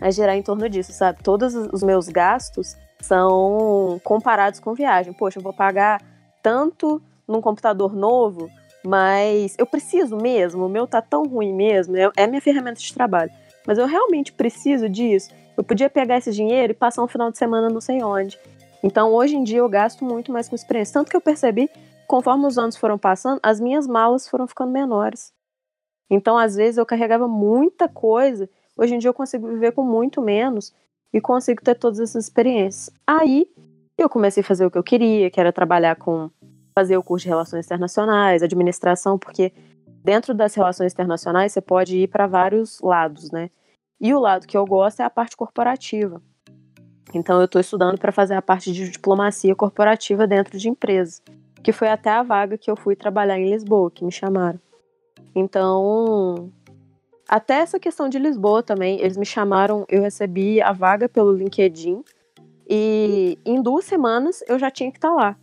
[0.01, 1.23] a girar em torno disso, sabe?
[1.23, 5.13] Todos os meus gastos são comparados com viagem.
[5.13, 6.03] Poxa, eu vou pagar
[6.43, 8.51] tanto num computador novo,
[8.85, 12.95] mas eu preciso mesmo, o meu tá tão ruim mesmo, é, é minha ferramenta de
[12.95, 13.31] trabalho.
[13.67, 15.31] Mas eu realmente preciso disso.
[15.57, 18.39] Eu podia pegar esse dinheiro e passar um final de semana não sei onde.
[18.83, 20.95] Então, hoje em dia, eu gasto muito mais com experiência.
[20.95, 21.69] Tanto que eu percebi,
[22.07, 25.33] conforme os anos foram passando, as minhas malas foram ficando menores.
[26.09, 28.49] Então, às vezes, eu carregava muita coisa.
[28.77, 30.73] Hoje em dia, eu consigo viver com muito menos
[31.13, 32.91] e consigo ter todas essas experiências.
[33.07, 33.47] Aí,
[33.97, 36.31] eu comecei a fazer o que eu queria, que era trabalhar com.
[36.75, 39.53] fazer o curso de Relações Internacionais, administração, porque
[40.05, 43.51] dentro das relações internacionais você pode ir para vários lados, né?
[44.01, 46.23] E o lado que eu gosto é a parte corporativa.
[47.13, 51.21] Então eu estou estudando para fazer a parte de diplomacia corporativa dentro de empresas,
[51.63, 54.61] que foi até a vaga que eu fui trabalhar em Lisboa, que me chamaram.
[55.35, 56.53] Então,
[57.29, 62.03] até essa questão de Lisboa também, eles me chamaram, eu recebi a vaga pelo LinkedIn
[62.69, 65.37] e em duas semanas eu já tinha que estar tá lá.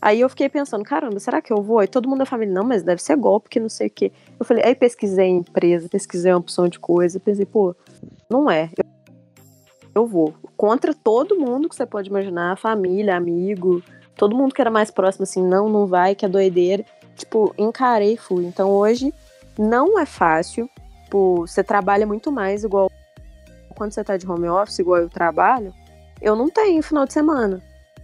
[0.00, 1.82] Aí eu fiquei pensando, caramba, será que eu vou?
[1.82, 4.12] E todo mundo da família, não, mas deve ser golpe, que não sei o quê.
[4.38, 7.74] Eu falei, aí pesquisei empresa, pesquisei uma opção de coisa, pensei, pô,
[8.30, 8.70] não é.
[8.76, 8.88] Eu
[9.98, 10.32] eu vou.
[10.56, 13.82] Contra todo mundo que você pode imaginar, família, amigo,
[14.16, 16.84] todo mundo que era mais próximo, assim, não, não vai, que é doideira.
[17.16, 18.46] Tipo, encarei e fui.
[18.46, 19.12] Então hoje
[19.58, 20.70] não é fácil.
[21.04, 22.90] Tipo, você trabalha muito mais, igual
[23.74, 25.72] quando você tá de home office, igual eu trabalho.
[26.20, 27.62] Eu não tenho final de semana.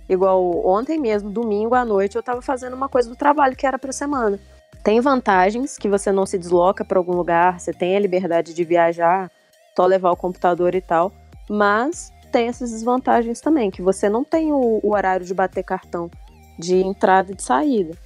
[0.08, 3.78] Igual ontem mesmo, domingo à noite, eu tava fazendo uma coisa do trabalho que era
[3.78, 4.38] pra semana.
[4.82, 8.64] Tem vantagens que você não se desloca para algum lugar, você tem a liberdade de
[8.64, 9.30] viajar,
[9.74, 11.10] só levar o computador e tal.
[11.48, 16.10] Mas tem essas desvantagens também, que você não tem o, o horário de bater cartão
[16.58, 17.96] de entrada e de saída.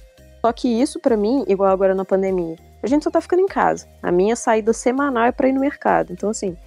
[0.41, 3.47] Só que isso, para mim, igual agora na pandemia, a gente só tá ficando em
[3.47, 3.87] casa.
[4.01, 6.13] A minha saída semanal é pra ir no mercado.
[6.13, 6.57] Então, assim,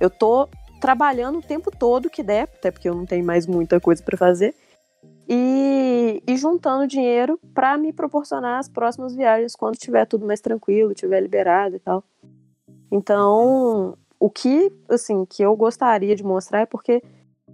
[0.00, 0.48] eu tô
[0.80, 4.16] trabalhando o tempo todo que der, até porque eu não tenho mais muita coisa para
[4.18, 4.54] fazer,
[5.26, 10.92] e, e, juntando dinheiro para me proporcionar as próximas viagens quando tiver tudo mais tranquilo,
[10.92, 12.04] tiver liberado e tal.
[12.92, 17.02] Então, o que, assim, que eu gostaria de mostrar é porque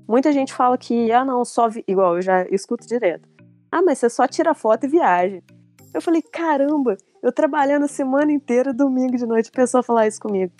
[0.06, 1.68] muita gente fala que, ah, não, só.
[1.68, 1.84] Vi...
[1.86, 3.28] Igual, eu já escuto direto.
[3.70, 5.40] Ah, mas você só tira foto e viaja.
[5.94, 10.20] Eu falei, caramba, eu trabalhando a semana inteira, domingo de noite, a pessoa falar isso
[10.20, 10.52] comigo.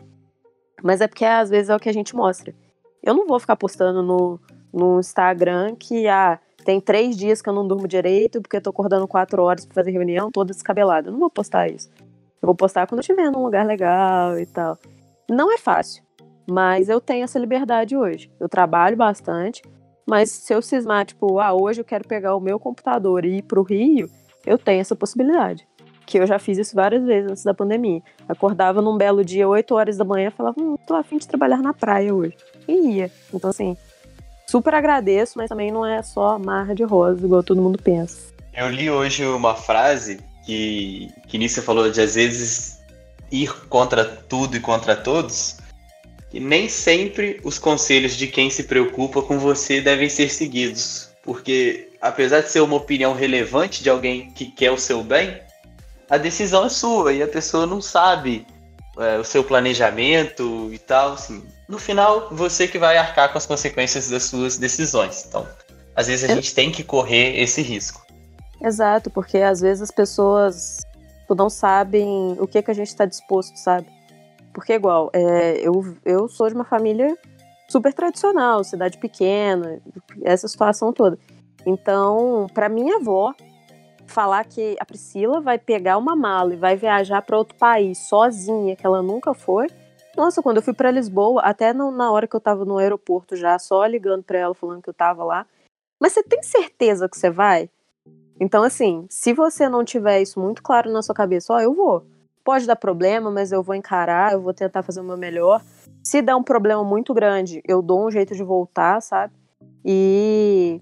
[0.82, 2.54] Mas é porque às vezes é o que a gente mostra.
[3.02, 4.40] Eu não vou ficar postando no,
[4.72, 8.70] no Instagram que, ah, tem três dias que eu não durmo direito porque eu tô
[8.70, 11.08] acordando quatro horas pra fazer reunião, toda descabelada.
[11.08, 11.90] Eu não vou postar isso.
[12.42, 14.78] Eu vou postar quando eu estiver num lugar legal e tal.
[15.28, 16.02] Não é fácil,
[16.50, 18.30] mas eu tenho essa liberdade hoje.
[18.38, 19.62] Eu trabalho bastante,
[20.08, 23.42] mas se eu cismar, tipo, ah, hoje eu quero pegar o meu computador e ir
[23.42, 24.10] pro Rio,
[24.46, 25.68] eu tenho essa possibilidade.
[26.10, 28.02] Que eu já fiz isso várias vezes antes da pandemia.
[28.28, 31.72] Acordava num belo dia, 8 horas da manhã, falava, hum, tô afim de trabalhar na
[31.72, 32.36] praia hoje.
[32.66, 33.12] E ia.
[33.32, 33.76] Então, assim,
[34.44, 38.32] super agradeço, mas também não é só marra de rosa, igual todo mundo pensa.
[38.52, 42.80] Eu li hoje uma frase que, que Nícia falou de às vezes
[43.30, 45.58] ir contra tudo e contra todos,
[46.32, 51.08] e nem sempre os conselhos de quem se preocupa com você devem ser seguidos.
[51.22, 55.38] Porque, apesar de ser uma opinião relevante de alguém que quer o seu bem,
[56.10, 58.46] a decisão é sua e a pessoa não sabe
[58.98, 61.12] é, o seu planejamento e tal.
[61.12, 61.42] Assim.
[61.68, 65.24] No final, você que vai arcar com as consequências das suas decisões.
[65.26, 65.46] Então,
[65.94, 66.34] às vezes a é.
[66.34, 68.04] gente tem que correr esse risco.
[68.60, 70.80] Exato, porque às vezes as pessoas
[71.30, 73.86] tipo, não sabem o que, que a gente está disposto, sabe?
[74.52, 77.16] Porque, igual, é, eu, eu sou de uma família
[77.68, 79.80] super tradicional, cidade pequena,
[80.24, 81.16] essa situação toda.
[81.64, 83.32] Então, para minha avó,
[84.10, 88.76] falar que a Priscila vai pegar uma mala e vai viajar para outro país sozinha,
[88.76, 89.68] que ela nunca foi.
[90.16, 93.58] Nossa, quando eu fui para Lisboa, até na hora que eu tava no aeroporto já,
[93.58, 95.46] só ligando para ela falando que eu tava lá.
[96.00, 97.70] Mas você tem certeza que você vai?
[98.40, 102.04] Então, assim, se você não tiver isso muito claro na sua cabeça, ó, eu vou.
[102.42, 105.62] Pode dar problema, mas eu vou encarar, eu vou tentar fazer o meu melhor.
[106.02, 109.34] Se der um problema muito grande, eu dou um jeito de voltar, sabe?
[109.84, 110.80] E.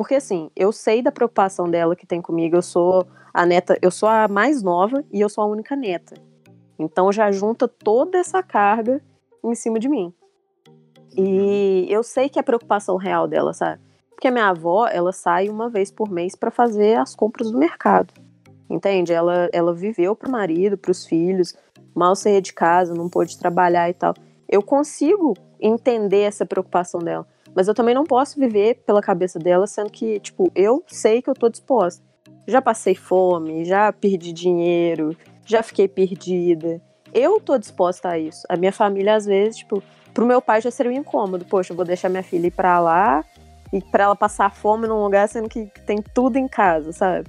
[0.00, 2.56] Porque, assim, eu sei da preocupação dela que tem comigo.
[2.56, 6.14] Eu sou a neta, eu sou a mais nova e eu sou a única neta.
[6.78, 9.02] Então já junta toda essa carga
[9.44, 10.10] em cima de mim.
[11.14, 13.82] E eu sei que é a preocupação real dela, sabe?
[14.08, 17.58] Porque a minha avó, ela sai uma vez por mês para fazer as compras do
[17.58, 18.14] mercado.
[18.70, 19.12] Entende?
[19.12, 21.54] Ela, ela viveu pro marido, pros filhos,
[21.94, 24.14] mal saía de casa, não pôde trabalhar e tal.
[24.48, 29.66] Eu consigo entender essa preocupação dela, mas eu também não posso viver pela cabeça dela,
[29.66, 32.02] sendo que, tipo, eu sei que eu tô disposta.
[32.46, 36.80] Já passei fome, já perdi dinheiro, já fiquei perdida.
[37.12, 38.46] eu tô disposta a isso.
[38.48, 39.82] A minha família, às vezes, tipo,
[40.14, 41.44] pro meu pai já seria um incômodo.
[41.44, 43.24] Poxa, eu vou deixar minha filha ir pra lá
[43.72, 47.28] e pra ela passar fome num lugar sendo que tem tudo em casa, sabe?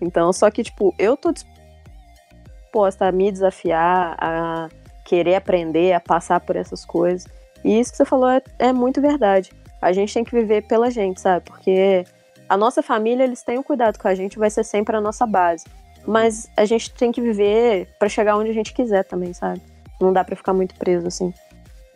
[0.00, 4.68] Então, só que, tipo, eu tô disposta a me desafiar, a
[5.04, 7.26] querer aprender, a passar por essas coisas.
[7.64, 9.50] E isso que você falou é, é muito verdade.
[9.80, 11.44] A gente tem que viver pela gente, sabe?
[11.46, 12.04] Porque
[12.48, 15.26] a nossa família, eles têm um cuidado com a gente, vai ser sempre a nossa
[15.26, 15.64] base.
[16.06, 19.60] Mas a gente tem que viver para chegar onde a gente quiser também, sabe?
[20.00, 21.32] Não dá para ficar muito preso assim.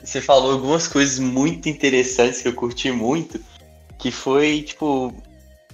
[0.02, 3.40] Você falou algumas coisas muito interessantes que eu curti muito,
[3.98, 5.14] que foi, tipo,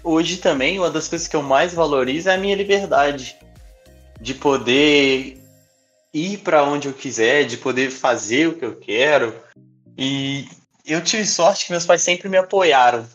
[0.04, 3.36] hoje também uma das coisas que eu mais valorizo é a minha liberdade
[4.20, 5.40] de poder
[6.14, 9.34] ir para onde eu quiser, de poder fazer o que eu quero.
[9.98, 10.48] E
[10.86, 13.06] eu tive sorte que meus pais sempre me apoiaram.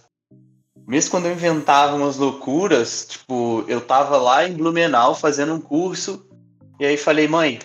[0.88, 6.26] Mesmo quando eu inventava umas loucuras, tipo, eu tava lá em Blumenau fazendo um curso,
[6.80, 7.60] e aí falei, mãe,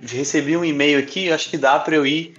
[0.00, 2.34] recebi um e-mail aqui, acho que dá para eu ir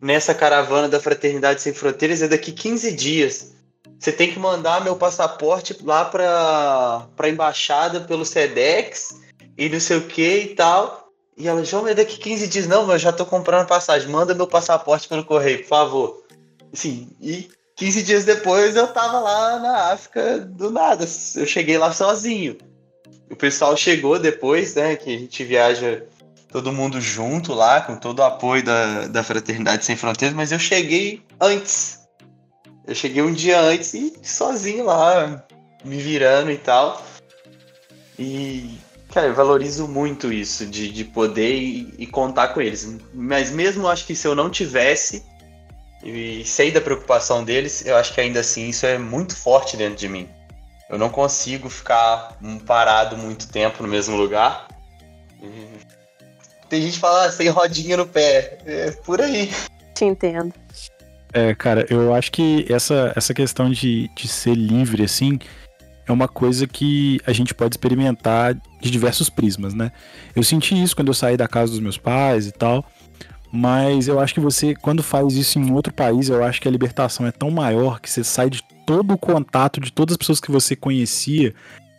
[0.00, 3.54] nessa caravana da Fraternidade Sem Fronteiras, é daqui 15 dias.
[3.98, 9.20] Você tem que mandar meu passaporte lá para a embaixada pelo SEDEX
[9.56, 11.08] e não sei o que e tal.
[11.36, 12.66] E ela, João, é daqui 15 dias.
[12.66, 14.08] Não, eu já tô comprando passagem.
[14.08, 16.23] Manda meu passaporte pelo correio, por favor.
[16.74, 21.06] Assim, e 15 dias depois eu tava lá na África do nada.
[21.36, 22.58] Eu cheguei lá sozinho.
[23.30, 24.96] O pessoal chegou depois, né?
[24.96, 26.04] Que a gente viaja
[26.50, 30.58] todo mundo junto lá, com todo o apoio da, da Fraternidade Sem Fronteiras, mas eu
[30.58, 32.00] cheguei antes.
[32.86, 35.44] Eu cheguei um dia antes e sozinho lá,
[35.84, 37.04] me virando e tal.
[38.18, 38.78] E,
[39.12, 42.98] cara, eu valorizo muito isso, de, de poder e, e contar com eles.
[43.12, 45.24] Mas mesmo acho que se eu não tivesse,
[46.04, 49.96] e sei da preocupação deles, eu acho que ainda assim isso é muito forte dentro
[49.96, 50.28] de mim.
[50.90, 52.36] Eu não consigo ficar
[52.66, 54.68] parado muito tempo no mesmo lugar.
[56.68, 58.58] Tem gente que fala ah, sem rodinha no pé.
[58.66, 59.50] É por aí.
[59.94, 60.52] Te entendo.
[61.32, 65.38] É, cara, eu acho que essa, essa questão de, de ser livre, assim,
[66.06, 69.90] é uma coisa que a gente pode experimentar de diversos prismas, né?
[70.36, 72.84] Eu senti isso quando eu saí da casa dos meus pais e tal.
[73.56, 76.70] Mas eu acho que você, quando faz isso em outro país, eu acho que a
[76.70, 80.40] libertação é tão maior que você sai de todo o contato de todas as pessoas
[80.40, 81.54] que você conhecia,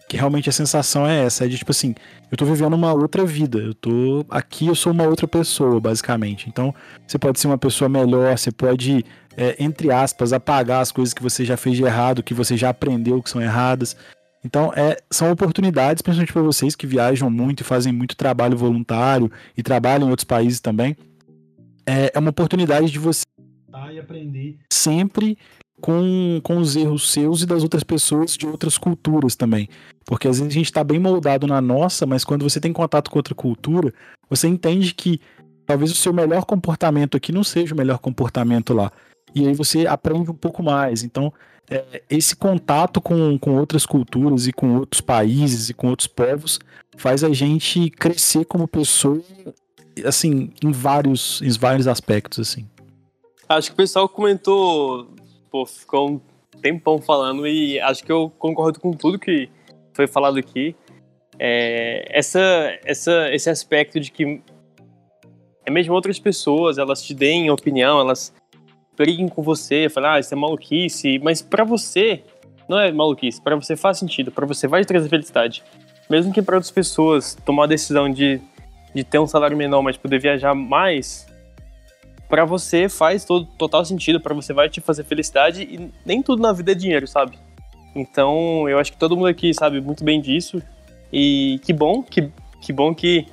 [0.10, 1.96] que realmente a sensação é essa, é de tipo assim,
[2.30, 6.50] eu tô vivendo uma outra vida, eu tô aqui, eu sou uma outra pessoa, basicamente.
[6.50, 6.76] Então,
[7.08, 9.06] você pode ser uma pessoa melhor, você pode,
[9.38, 12.68] é, entre aspas, apagar as coisas que você já fez de errado, que você já
[12.68, 13.96] aprendeu que são erradas.
[14.44, 19.32] Então, é, são oportunidades, principalmente para vocês que viajam muito e fazem muito trabalho voluntário
[19.56, 20.98] e trabalham em outros países também
[21.86, 23.24] é, é uma oportunidade de você
[23.92, 25.38] e aprender sempre
[25.82, 29.70] com, com os erros seus e das outras pessoas de outras culturas também.
[30.06, 33.12] Porque às vezes a gente está bem moldado na nossa, mas quando você tem contato
[33.12, 33.94] com outra cultura,
[34.30, 35.20] você entende que
[35.66, 38.92] talvez o seu melhor comportamento aqui não seja o melhor comportamento lá.
[39.34, 41.04] E aí você aprende um pouco mais.
[41.04, 41.34] Então,
[41.70, 46.60] é, esse contato com, com outras culturas e com outros países e com outros povos
[46.96, 49.22] faz a gente crescer como pessoa
[50.04, 52.68] assim, em vários, em vários aspectos, assim.
[53.48, 55.08] Acho que o pessoal comentou,
[55.52, 56.22] pô, ficou um
[56.62, 59.50] tempão falando e acho que eu concordo com tudo que
[59.94, 60.76] foi falado aqui.
[61.38, 62.40] É, essa,
[62.84, 64.42] essa, esse aspecto de que
[65.66, 68.34] é mesmo outras pessoas, elas te deem opinião, elas
[68.98, 72.24] briguem com você, falam, ah, isso é maluquice, mas para você
[72.68, 75.64] não é maluquice, para você faz sentido, para você vai trazer felicidade.
[76.10, 78.40] Mesmo que para outras pessoas tomar a decisão de
[78.96, 81.28] de ter um salário menor, mas poder viajar mais,
[82.30, 86.42] para você faz todo, total sentido, para você vai te fazer felicidade e nem tudo
[86.42, 87.38] na vida é dinheiro, sabe?
[87.94, 90.62] Então, eu acho que todo mundo aqui sabe muito bem disso.
[91.12, 92.32] E que bom, que,
[92.62, 93.28] que bom que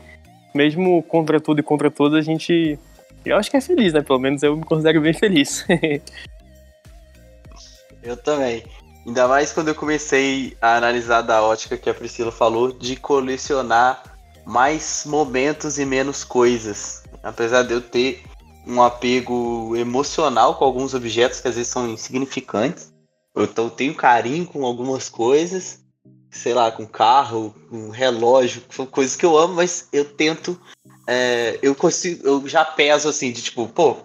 [0.54, 2.78] mesmo contra tudo e contra todos, a gente
[3.24, 4.02] eu acho que é feliz, né?
[4.02, 5.64] Pelo menos eu me considero bem feliz.
[8.02, 8.64] eu também.
[9.06, 14.02] Ainda mais quando eu comecei a analisar da ótica que a Priscila falou de colecionar
[14.46, 17.02] mais momentos e menos coisas.
[17.22, 18.24] Apesar de eu ter
[18.66, 22.92] um apego emocional com alguns objetos que às vezes são insignificantes,
[23.34, 25.80] eu tenho carinho com algumas coisas,
[26.30, 30.58] sei lá, com carro, com relógio, são coisas que eu amo, mas eu tento.
[31.06, 32.26] É, eu consigo.
[32.26, 33.96] Eu já peso assim, de tipo, pô.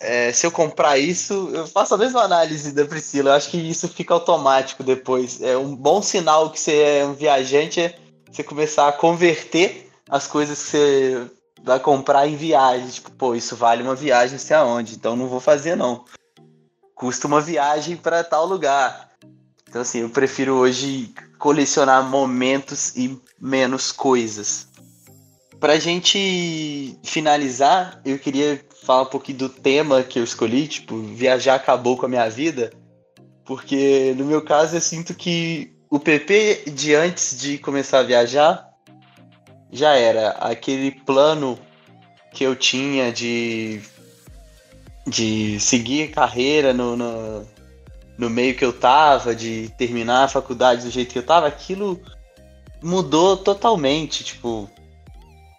[0.00, 3.30] É, se eu comprar isso, eu faço a mesma análise da Priscila.
[3.30, 5.40] Eu acho que isso fica automático depois.
[5.40, 7.80] É um bom sinal que você é um viajante.
[7.80, 7.98] É
[8.34, 11.30] você começar a converter as coisas que você
[11.62, 12.88] vai comprar em viagem.
[12.88, 16.04] Tipo, pô, isso vale uma viagem, sei aonde, então não vou fazer não.
[16.94, 19.10] Custa uma viagem para tal lugar.
[19.68, 24.68] Então, assim, eu prefiro hoje colecionar momentos e menos coisas.
[25.58, 31.54] pra gente finalizar, eu queria falar um pouquinho do tema que eu escolhi, tipo, viajar
[31.54, 32.70] acabou com a minha vida,
[33.46, 38.68] porque no meu caso eu sinto que o PP de antes de começar a viajar
[39.70, 41.56] já era aquele plano
[42.32, 43.80] que eu tinha de
[45.06, 47.46] de seguir carreira no, no,
[48.18, 52.00] no meio que eu tava, de terminar a faculdade do jeito que eu tava, aquilo
[52.82, 54.68] mudou totalmente, tipo,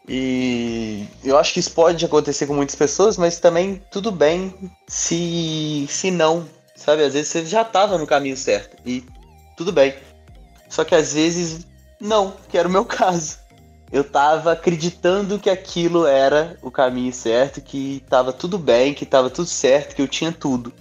[0.05, 4.53] e eu acho que isso pode acontecer com muitas pessoas, mas também tudo bem
[4.85, 7.03] se, se não, sabe?
[7.03, 9.01] Às vezes você já estava no caminho certo e
[9.55, 9.93] tudo bem.
[10.69, 11.65] Só que às vezes
[11.99, 13.39] não, que era o meu caso.
[13.91, 19.29] Eu estava acreditando que aquilo era o caminho certo, que estava tudo bem, que estava
[19.29, 20.73] tudo certo, que eu tinha tudo.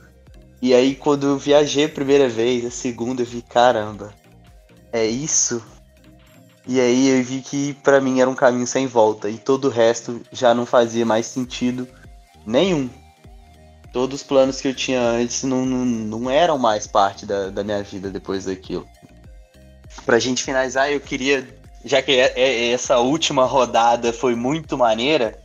[0.60, 4.12] E aí quando eu viajei a primeira vez, a segunda, eu vi, caramba,
[4.90, 5.62] é isso
[6.66, 9.70] e aí eu vi que para mim era um caminho sem volta e todo o
[9.70, 11.86] resto já não fazia mais sentido
[12.46, 12.88] nenhum.
[13.92, 17.62] Todos os planos que eu tinha antes não, não, não eram mais parte da, da
[17.62, 18.88] minha vida depois daquilo.
[20.04, 21.46] Pra gente finalizar, eu queria,
[21.84, 25.38] já que é, é, essa última rodada foi muito maneira,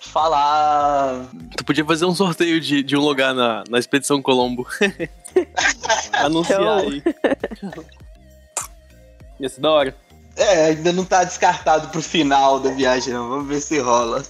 [0.00, 1.26] falar.
[1.56, 4.66] Tu podia fazer um sorteio de, de um lugar na, na Expedição Colombo.
[6.12, 7.02] Anunciar aí.
[9.38, 9.96] Ia ser da hora.
[10.36, 13.28] É, ainda não tá descartado pro final da viagem, não.
[13.28, 14.22] Vamos ver se rola.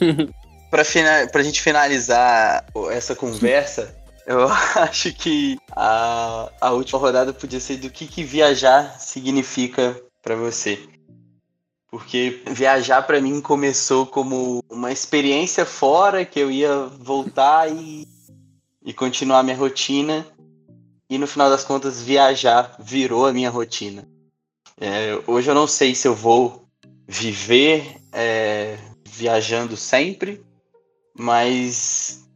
[0.70, 3.94] pra, fina pra gente finalizar essa conversa,
[4.28, 10.36] eu acho que a, a última rodada podia ser do que, que viajar significa para
[10.36, 10.78] você.
[11.90, 18.06] Porque viajar para mim começou como uma experiência fora que eu ia voltar e,
[18.84, 20.26] e continuar minha rotina.
[21.08, 24.06] E no final das contas, viajar virou a minha rotina.
[24.78, 26.68] É, hoje eu não sei se eu vou
[27.06, 28.76] viver é,
[29.06, 30.44] viajando sempre,
[31.18, 32.27] mas.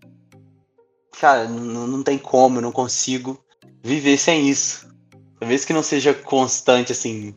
[1.22, 3.38] Cara, não, não tem como, eu não consigo
[3.80, 4.92] viver sem isso.
[5.38, 7.32] Talvez que não seja constante, assim,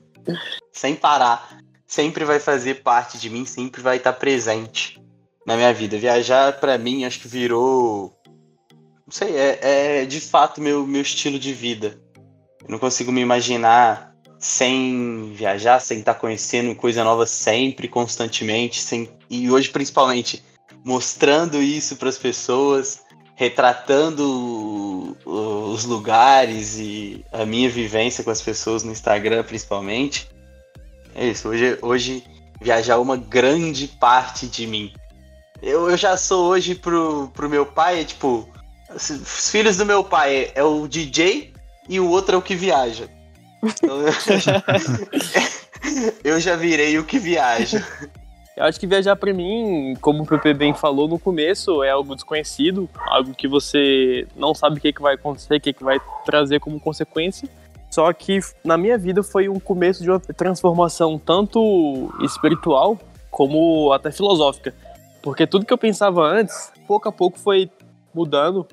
[0.73, 1.59] sem parar.
[1.85, 4.99] Sempre vai fazer parte de mim, sempre vai estar presente
[5.45, 5.99] na minha vida.
[5.99, 8.11] Viajar, para mim, acho que virou.
[9.05, 9.59] Não sei, é,
[10.01, 11.95] é de fato meu, meu estilo de vida.
[12.63, 19.07] Eu não consigo me imaginar sem viajar, sem estar conhecendo coisa nova sempre, constantemente, sem
[19.29, 20.43] e hoje principalmente
[20.83, 23.04] mostrando isso para as pessoas,
[23.35, 30.29] retratando os lugares e a minha vivência com as pessoas no Instagram principalmente.
[31.13, 32.23] É isso, hoje, hoje
[32.61, 34.93] viajar é uma grande parte de mim.
[35.61, 38.47] Eu, eu já sou hoje pro, pro meu pai, é tipo,
[38.93, 41.53] os filhos do meu pai é o DJ
[41.89, 43.09] e o outro é o que viaja.
[43.65, 43.97] Então,
[46.23, 47.83] eu já virei o que viaja.
[48.55, 52.15] Eu acho que viajar para mim, como o PP bem falou no começo, é algo
[52.15, 55.99] desconhecido, algo que você não sabe o que, que vai acontecer, o que, que vai
[56.25, 57.49] trazer como consequência.
[57.91, 62.97] Só que na minha vida foi um começo de uma transformação tanto espiritual
[63.29, 64.73] como até filosófica.
[65.21, 67.69] Porque tudo que eu pensava antes, pouco a pouco foi
[68.13, 68.65] mudando,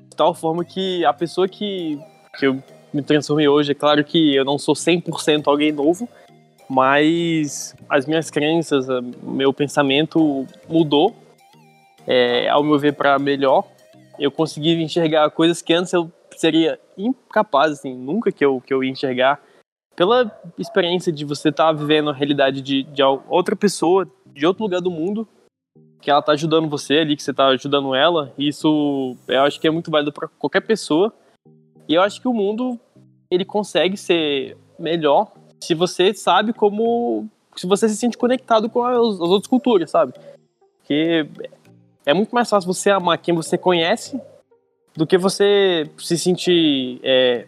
[0.00, 1.96] de tal forma que a pessoa que,
[2.38, 2.60] que eu
[2.92, 3.72] me transformei hoje.
[3.72, 6.08] É claro que eu não sou 100% alguém novo,
[6.68, 8.86] mas as minhas crenças,
[9.22, 11.16] meu pensamento mudou,
[12.06, 13.64] é, ao meu ver, para melhor.
[14.18, 18.82] Eu consegui enxergar coisas que antes eu seria incapaz, assim, nunca que eu, que eu
[18.82, 19.40] ia enxergar.
[19.96, 24.62] Pela experiência de você estar tá vivendo a realidade de, de outra pessoa, de outro
[24.62, 25.26] lugar do mundo,
[26.00, 29.66] que ela tá ajudando você ali, que você tá ajudando ela, isso eu acho que
[29.66, 31.12] é muito válido para qualquer pessoa
[31.88, 32.78] e eu acho que o mundo
[33.30, 37.28] ele consegue ser melhor se você sabe como.
[37.56, 40.12] Se você se sente conectado com as, as outras culturas, sabe?
[40.78, 41.26] Porque
[42.06, 44.20] é muito mais fácil você amar quem você conhece
[44.96, 47.00] do que você se sentir.
[47.02, 47.46] É,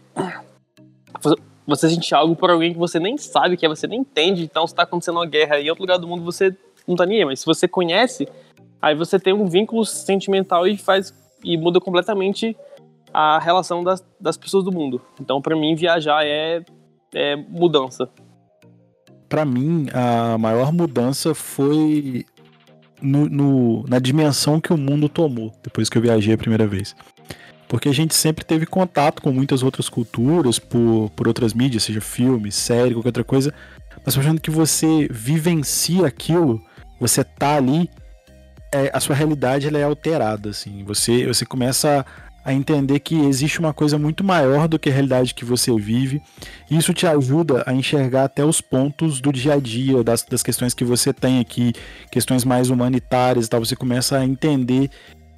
[1.66, 4.42] você sentir algo por alguém que você nem sabe que você nem entende.
[4.42, 6.54] Então, se tá acontecendo uma guerra em outro lugar do mundo, você
[6.86, 7.24] não tá nem aí.
[7.24, 8.28] Mas se você conhece,
[8.82, 11.14] aí você tem um vínculo sentimental e faz.
[11.44, 12.56] e muda completamente
[13.12, 15.00] a relação das, das pessoas do mundo.
[15.20, 16.64] Então, para mim, viajar é,
[17.14, 18.08] é mudança.
[19.28, 22.24] Para mim, a maior mudança foi
[23.00, 26.94] no, no, na dimensão que o mundo tomou depois que eu viajei a primeira vez.
[27.68, 32.00] Porque a gente sempre teve contato com muitas outras culturas por, por outras mídias, seja
[32.00, 33.54] filme, série, qualquer outra coisa.
[34.04, 36.60] Mas achando que você vivencia aquilo,
[36.98, 37.88] você tá ali,
[38.72, 40.82] é, a sua realidade ela é alterada, assim.
[40.84, 42.04] Você, você começa a
[42.52, 46.22] entender que existe uma coisa muito maior do que a realidade que você vive.
[46.70, 50.42] E isso te ajuda a enxergar até os pontos do dia a dia, das, das
[50.42, 51.72] questões que você tem aqui,
[52.10, 53.64] questões mais humanitárias e tal.
[53.64, 54.90] Você começa a entender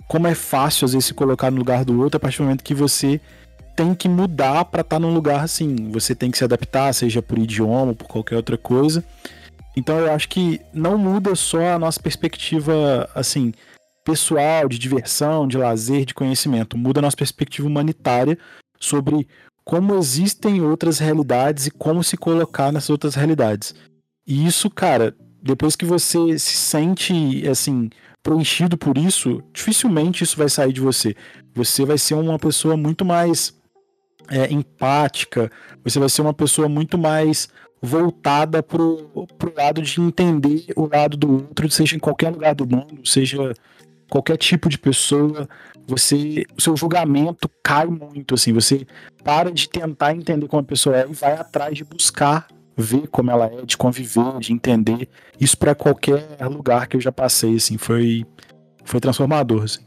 [0.08, 2.62] como é fácil, às vezes, se colocar no lugar do outro a partir do momento
[2.62, 3.20] que você
[3.74, 5.90] tem que mudar para estar tá num lugar assim.
[5.90, 9.02] Você tem que se adaptar, seja por idioma, ou por qualquer outra coisa.
[9.76, 13.52] Então eu acho que não muda só a nossa perspectiva, assim,
[14.05, 16.76] pessoal, de diversão, de lazer, de conhecimento.
[16.76, 18.38] Muda a nossa perspectiva humanitária
[18.78, 19.26] sobre
[19.64, 23.74] como existem outras realidades e como se colocar nessas outras realidades.
[24.26, 27.90] E isso, cara, depois que você se sente, assim,
[28.22, 31.14] preenchido por isso, dificilmente isso vai sair de você.
[31.55, 33.55] Você vai ser uma pessoa muito mais
[34.30, 35.50] é, empática,
[35.84, 37.48] você vai ser uma pessoa muito mais
[37.80, 42.64] voltada pro, pro lado de entender o lado do outro, seja em qualquer lugar do
[42.64, 43.53] mundo, seja
[44.12, 45.48] qualquer tipo de pessoa,
[45.86, 48.86] você, o seu julgamento cai muito, assim, você
[49.24, 52.46] para de tentar entender como a pessoa é e vai atrás de buscar
[52.76, 55.08] ver como ela é, de conviver, de entender.
[55.40, 58.26] Isso para qualquer lugar que eu já passei, assim, foi
[58.84, 59.80] foi transformador, assim.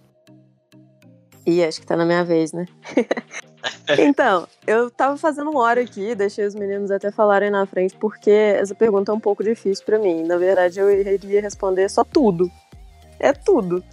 [1.45, 2.65] E acho que tá na minha vez, né?
[3.99, 8.31] então, eu tava fazendo uma hora aqui, deixei os meninos até falarem na frente, porque
[8.31, 10.23] essa pergunta é um pouco difícil para mim.
[10.23, 12.49] Na verdade, eu iria responder só tudo.
[13.19, 13.83] É tudo.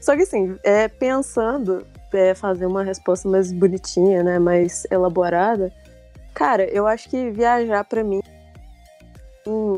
[0.00, 5.72] Só que assim, é, pensando, é, fazer uma resposta mais bonitinha, né, mais elaborada,
[6.34, 8.20] cara, eu acho que viajar para mim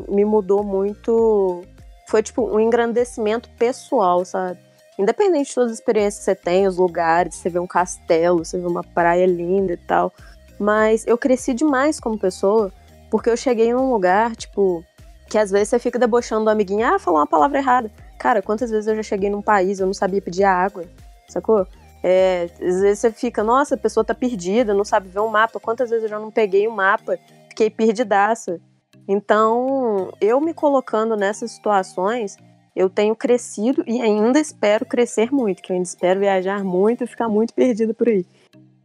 [0.09, 1.63] me mudou muito.
[2.07, 4.59] Foi tipo um engrandecimento pessoal, sabe?
[4.99, 8.59] Independente de todas as experiências que você tem, os lugares, você vê um castelo, você
[8.59, 10.11] vê uma praia linda e tal.
[10.59, 12.71] Mas eu cresci demais como pessoa,
[13.09, 14.83] porque eu cheguei num lugar, tipo,
[15.29, 17.89] que às vezes você fica debochando do amiguinho, ah, falou uma palavra errada.
[18.21, 20.83] Cara, quantas vezes eu já cheguei num país eu não sabia pedir água,
[21.27, 21.65] sacou?
[22.03, 25.59] É, às vezes você fica, nossa, a pessoa tá perdida, não sabe ver um mapa.
[25.59, 27.17] Quantas vezes eu já não peguei um mapa,
[27.49, 28.61] fiquei perdidaça.
[29.07, 32.37] Então, eu me colocando nessas situações,
[32.75, 37.07] eu tenho crescido e ainda espero crescer muito, que eu ainda espero viajar muito e
[37.07, 38.23] ficar muito perdida por aí.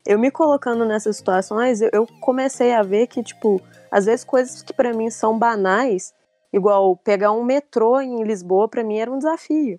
[0.07, 3.61] Eu me colocando nessas situações, eu comecei a ver que, tipo,
[3.91, 6.15] às vezes coisas que para mim são banais,
[6.57, 9.79] Igual pegar um metrô em Lisboa, para mim era um desafio.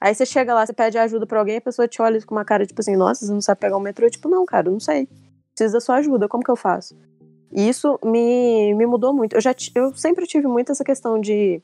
[0.00, 2.44] Aí você chega lá, você pede ajuda para alguém, a pessoa te olha com uma
[2.44, 4.10] cara tipo assim: Nossa, você não sabe pegar um metrô?
[4.10, 5.08] tipo, não, cara, eu não sei.
[5.54, 6.96] Preciso da sua ajuda, como que eu faço?
[7.52, 9.36] E isso me, me mudou muito.
[9.36, 11.62] Eu, já, eu sempre tive muito essa questão de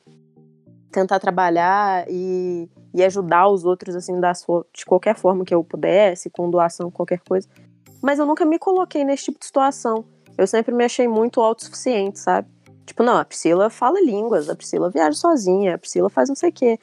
[0.93, 5.65] tentar trabalhar e, e ajudar os outros, assim, da sua, de qualquer forma que eu
[5.65, 7.49] pudesse, com doação, qualquer coisa.
[8.01, 10.05] Mas eu nunca me coloquei nesse tipo de situação.
[10.39, 12.47] Eu sempre me achei muito autossuficiente, sabe?
[12.85, 16.51] Tipo, não, a Priscila fala línguas, a Priscila viaja sozinha, a Priscila faz não sei
[16.51, 16.79] o quê.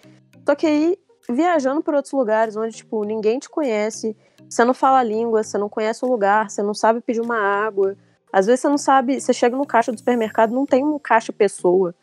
[0.45, 0.97] Só que aí,
[1.29, 4.15] viajando por outros lugares onde, tipo, ninguém te conhece,
[4.49, 7.95] você não fala língua, você não conhece o lugar, você não sabe pedir uma água.
[8.31, 11.33] Às vezes você não sabe, você chega no caixa do supermercado, não tem um caixa
[11.33, 11.93] pessoa.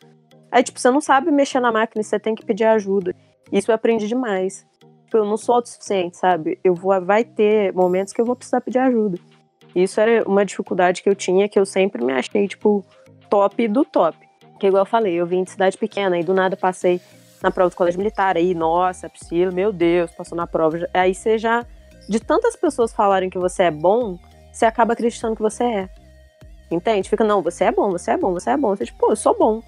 [0.51, 3.13] Aí, tipo, você não sabe mexer na máquina e você tem que pedir ajuda.
[3.51, 4.65] Isso eu aprendi demais.
[5.05, 6.59] Tipo, eu não sou autossuficiente, sabe?
[6.63, 9.17] Eu vou, vai ter momentos que eu vou precisar pedir ajuda.
[9.75, 12.85] Isso era uma dificuldade que eu tinha, que eu sempre me achei, tipo,
[13.29, 14.17] top do top.
[14.59, 16.99] Que igual eu falei, eu vim de cidade pequena e do nada passei
[17.41, 18.35] na prova do colégio militar.
[18.37, 20.87] Aí, nossa, Priscila, meu Deus, passou na prova.
[20.93, 21.65] Aí você já,
[22.09, 24.17] de tantas pessoas falarem que você é bom,
[24.51, 25.89] você acaba acreditando que você é.
[26.69, 27.09] Entende?
[27.09, 28.75] Fica, não, você é bom, você é bom, você é bom.
[28.75, 29.61] Você, tipo, pô, eu sou bom.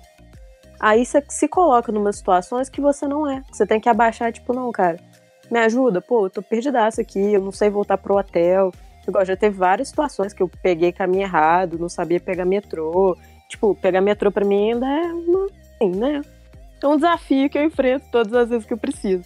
[0.80, 3.44] Aí você se coloca numa situações que você não é.
[3.52, 4.98] Você tem que abaixar, tipo, não, cara,
[5.52, 8.72] me ajuda, pô, eu tô perdidaço aqui, eu não sei voltar pro hotel.
[9.08, 13.18] Igual, já teve várias situações que eu peguei caminho errado, não sabia pegar metrô,
[13.50, 16.22] Tipo, pegar metrô pra mim ainda é uma, assim, né?
[16.82, 19.26] É um desafio que eu enfrento todas as vezes que eu preciso.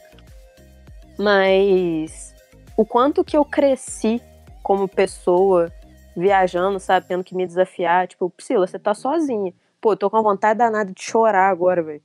[1.20, 2.34] Mas
[2.76, 4.20] o quanto que eu cresci
[4.64, 5.72] como pessoa,
[6.16, 9.54] viajando, sabe, tendo que me desafiar, tipo, Priscila, você tá sozinha.
[9.82, 12.02] Pô, tô com vontade danada de chorar agora, velho.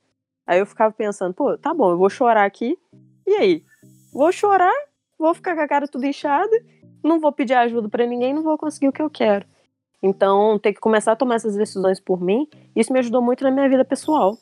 [0.47, 2.77] Aí eu ficava pensando, pô, tá bom, eu vou chorar aqui.
[3.27, 3.65] E aí?
[4.13, 4.75] Vou chorar,
[5.19, 6.51] vou ficar com a cara tudo inchada,
[7.03, 9.47] não vou pedir ajuda para ninguém, não vou conseguir o que eu quero.
[10.03, 13.51] Então, ter que começar a tomar essas decisões por mim, isso me ajudou muito na
[13.51, 14.37] minha vida pessoal.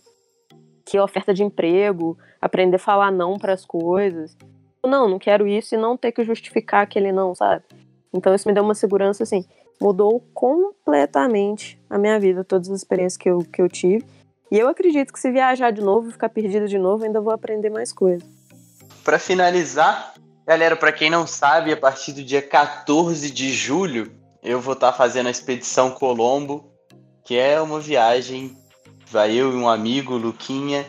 [0.85, 4.37] Que é oferta de emprego, aprender a falar não para as coisas.
[4.85, 7.65] Não, não quero isso e não ter que justificar aquele não, sabe?
[8.12, 9.45] Então, isso me deu uma segurança, assim,
[9.81, 14.05] mudou completamente a minha vida, todas as experiências que eu, que eu tive.
[14.51, 17.69] E eu acredito que se viajar de novo, ficar perdida de novo, ainda vou aprender
[17.69, 18.28] mais coisas.
[19.03, 20.15] Para finalizar,
[20.47, 24.12] galera, para quem não sabe, a partir do dia 14 de julho,
[24.47, 26.73] eu vou estar tá fazendo a expedição Colombo,
[27.24, 28.56] que é uma viagem,
[29.10, 30.86] vai eu e um amigo, Luquinha,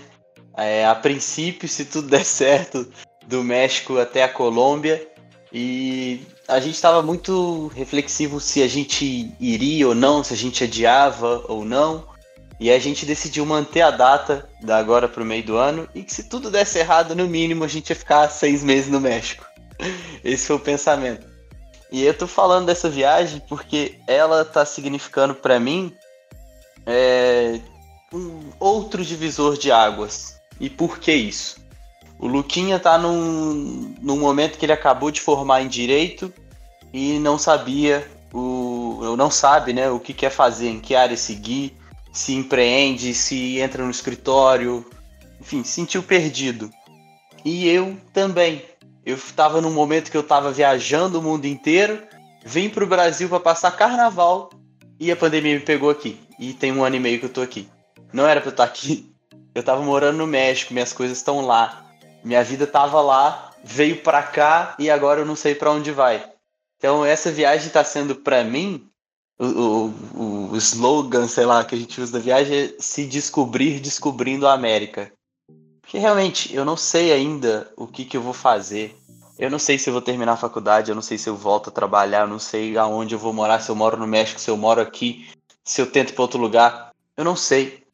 [0.56, 2.88] é, a princípio, se tudo der certo,
[3.26, 5.06] do México até a Colômbia.
[5.52, 10.64] E a gente estava muito reflexivo se a gente iria ou não, se a gente
[10.64, 12.06] adiava ou não.
[12.60, 16.04] E a gente decidiu manter a data da agora para o meio do ano e
[16.04, 19.46] que se tudo desse errado, no mínimo, a gente ia ficar seis meses no México.
[20.24, 21.37] Esse foi o pensamento.
[21.92, 25.94] E eu tô falando dessa viagem porque ela tá significando para mim
[26.86, 27.60] é,
[28.14, 30.40] um outro divisor de águas.
[30.60, 31.58] E por que isso?
[32.20, 36.34] O Luquinha tá num, num momento que ele acabou de formar em direito
[36.92, 38.68] e não sabia o
[39.16, 41.76] não sabe, né, o que quer fazer, em que área seguir,
[42.12, 44.86] se empreende, se entra no escritório,
[45.40, 46.70] enfim, sentiu perdido.
[47.46, 48.64] E eu também.
[49.08, 52.04] Eu estava num momento que eu estava viajando o mundo inteiro,
[52.44, 54.50] vim para o Brasil para passar carnaval
[55.00, 56.20] e a pandemia me pegou aqui.
[56.38, 57.70] E tem um ano e meio que eu tô aqui.
[58.12, 59.10] Não era para eu estar aqui.
[59.56, 61.84] Eu estava morando no México, minhas coisas estão lá.
[62.24, 66.24] Minha vida estava lá, veio para cá e agora eu não sei para onde vai.
[66.78, 68.88] Então essa viagem está sendo para mim
[69.40, 73.80] o, o, o, slogan, sei lá, que a gente usa da viagem é se descobrir
[73.80, 75.12] descobrindo a América.
[75.88, 78.94] Porque realmente eu não sei ainda o que, que eu vou fazer.
[79.40, 81.70] Eu não sei se eu vou terminar a faculdade, eu não sei se eu volto
[81.70, 84.50] a trabalhar, eu não sei aonde eu vou morar, se eu moro no México, se
[84.50, 85.30] eu moro aqui,
[85.64, 86.92] se eu tento para outro lugar.
[87.16, 87.86] Eu não sei.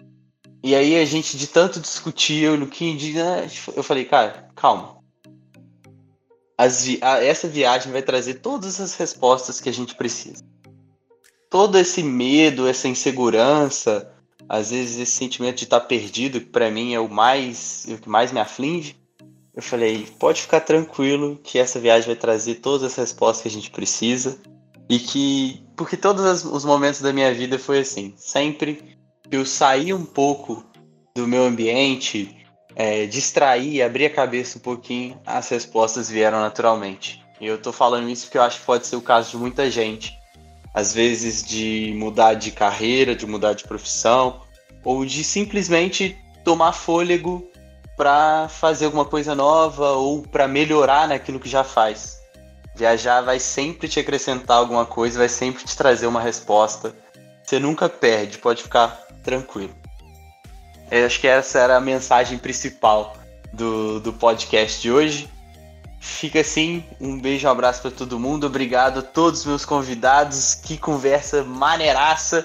[0.63, 4.97] E aí a gente, de tanto discutir, eu Kind, né, eu falei, cara, calma.
[6.81, 10.43] Vi essa viagem vai trazer todas as respostas que a gente precisa
[11.53, 14.11] todo esse medo, essa insegurança,
[14.47, 18.09] às vezes esse sentimento de estar perdido, que para mim é o mais o que
[18.09, 18.95] mais me aflige,
[19.55, 23.51] eu falei, pode ficar tranquilo que essa viagem vai trazer todas as respostas que a
[23.51, 24.39] gente precisa
[24.89, 28.97] e que porque todos os momentos da minha vida foi assim, sempre
[29.29, 30.63] que eu saí um pouco
[31.15, 32.35] do meu ambiente,
[32.75, 37.23] é, distrair, abrir a cabeça um pouquinho, as respostas vieram naturalmente.
[37.39, 39.69] E eu tô falando isso porque eu acho que pode ser o caso de muita
[39.69, 40.17] gente
[40.73, 44.41] às vezes de mudar de carreira, de mudar de profissão,
[44.83, 47.47] ou de simplesmente tomar fôlego
[47.95, 52.19] para fazer alguma coisa nova ou para melhorar naquilo que já faz.
[52.75, 56.93] Viajar vai sempre te acrescentar alguma coisa, vai sempre te trazer uma resposta.
[57.43, 59.75] Você nunca perde, pode ficar tranquilo.
[60.89, 63.15] Eu acho que essa era a mensagem principal
[63.51, 65.29] do, do podcast de hoje.
[66.05, 68.45] Fica assim, um beijo, um abraço para todo mundo.
[68.45, 70.53] Obrigado a todos os meus convidados.
[70.53, 72.43] Que conversa maneiraça.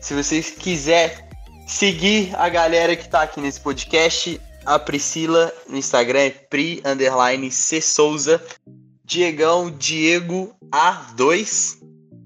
[0.00, 1.18] Se vocês quiserem
[1.66, 7.50] seguir a galera que tá aqui nesse podcast, a Priscila no Instagram é pri underline
[7.50, 8.40] C Souza,
[9.04, 11.78] Diegão Diego A2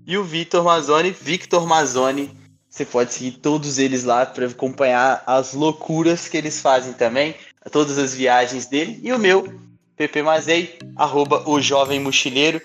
[0.06, 2.30] e o Victor Mazzoni, Victor Mazzoni.
[2.68, 7.34] Você pode seguir todos eles lá para acompanhar as loucuras que eles fazem também,
[7.72, 9.63] todas as viagens dele e o meu
[9.96, 12.60] Pepe Mazei, arroba o Jovem Mochileiro.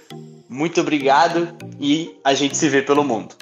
[0.49, 3.35] Muito obrigado e a gente se vê pelo mundo.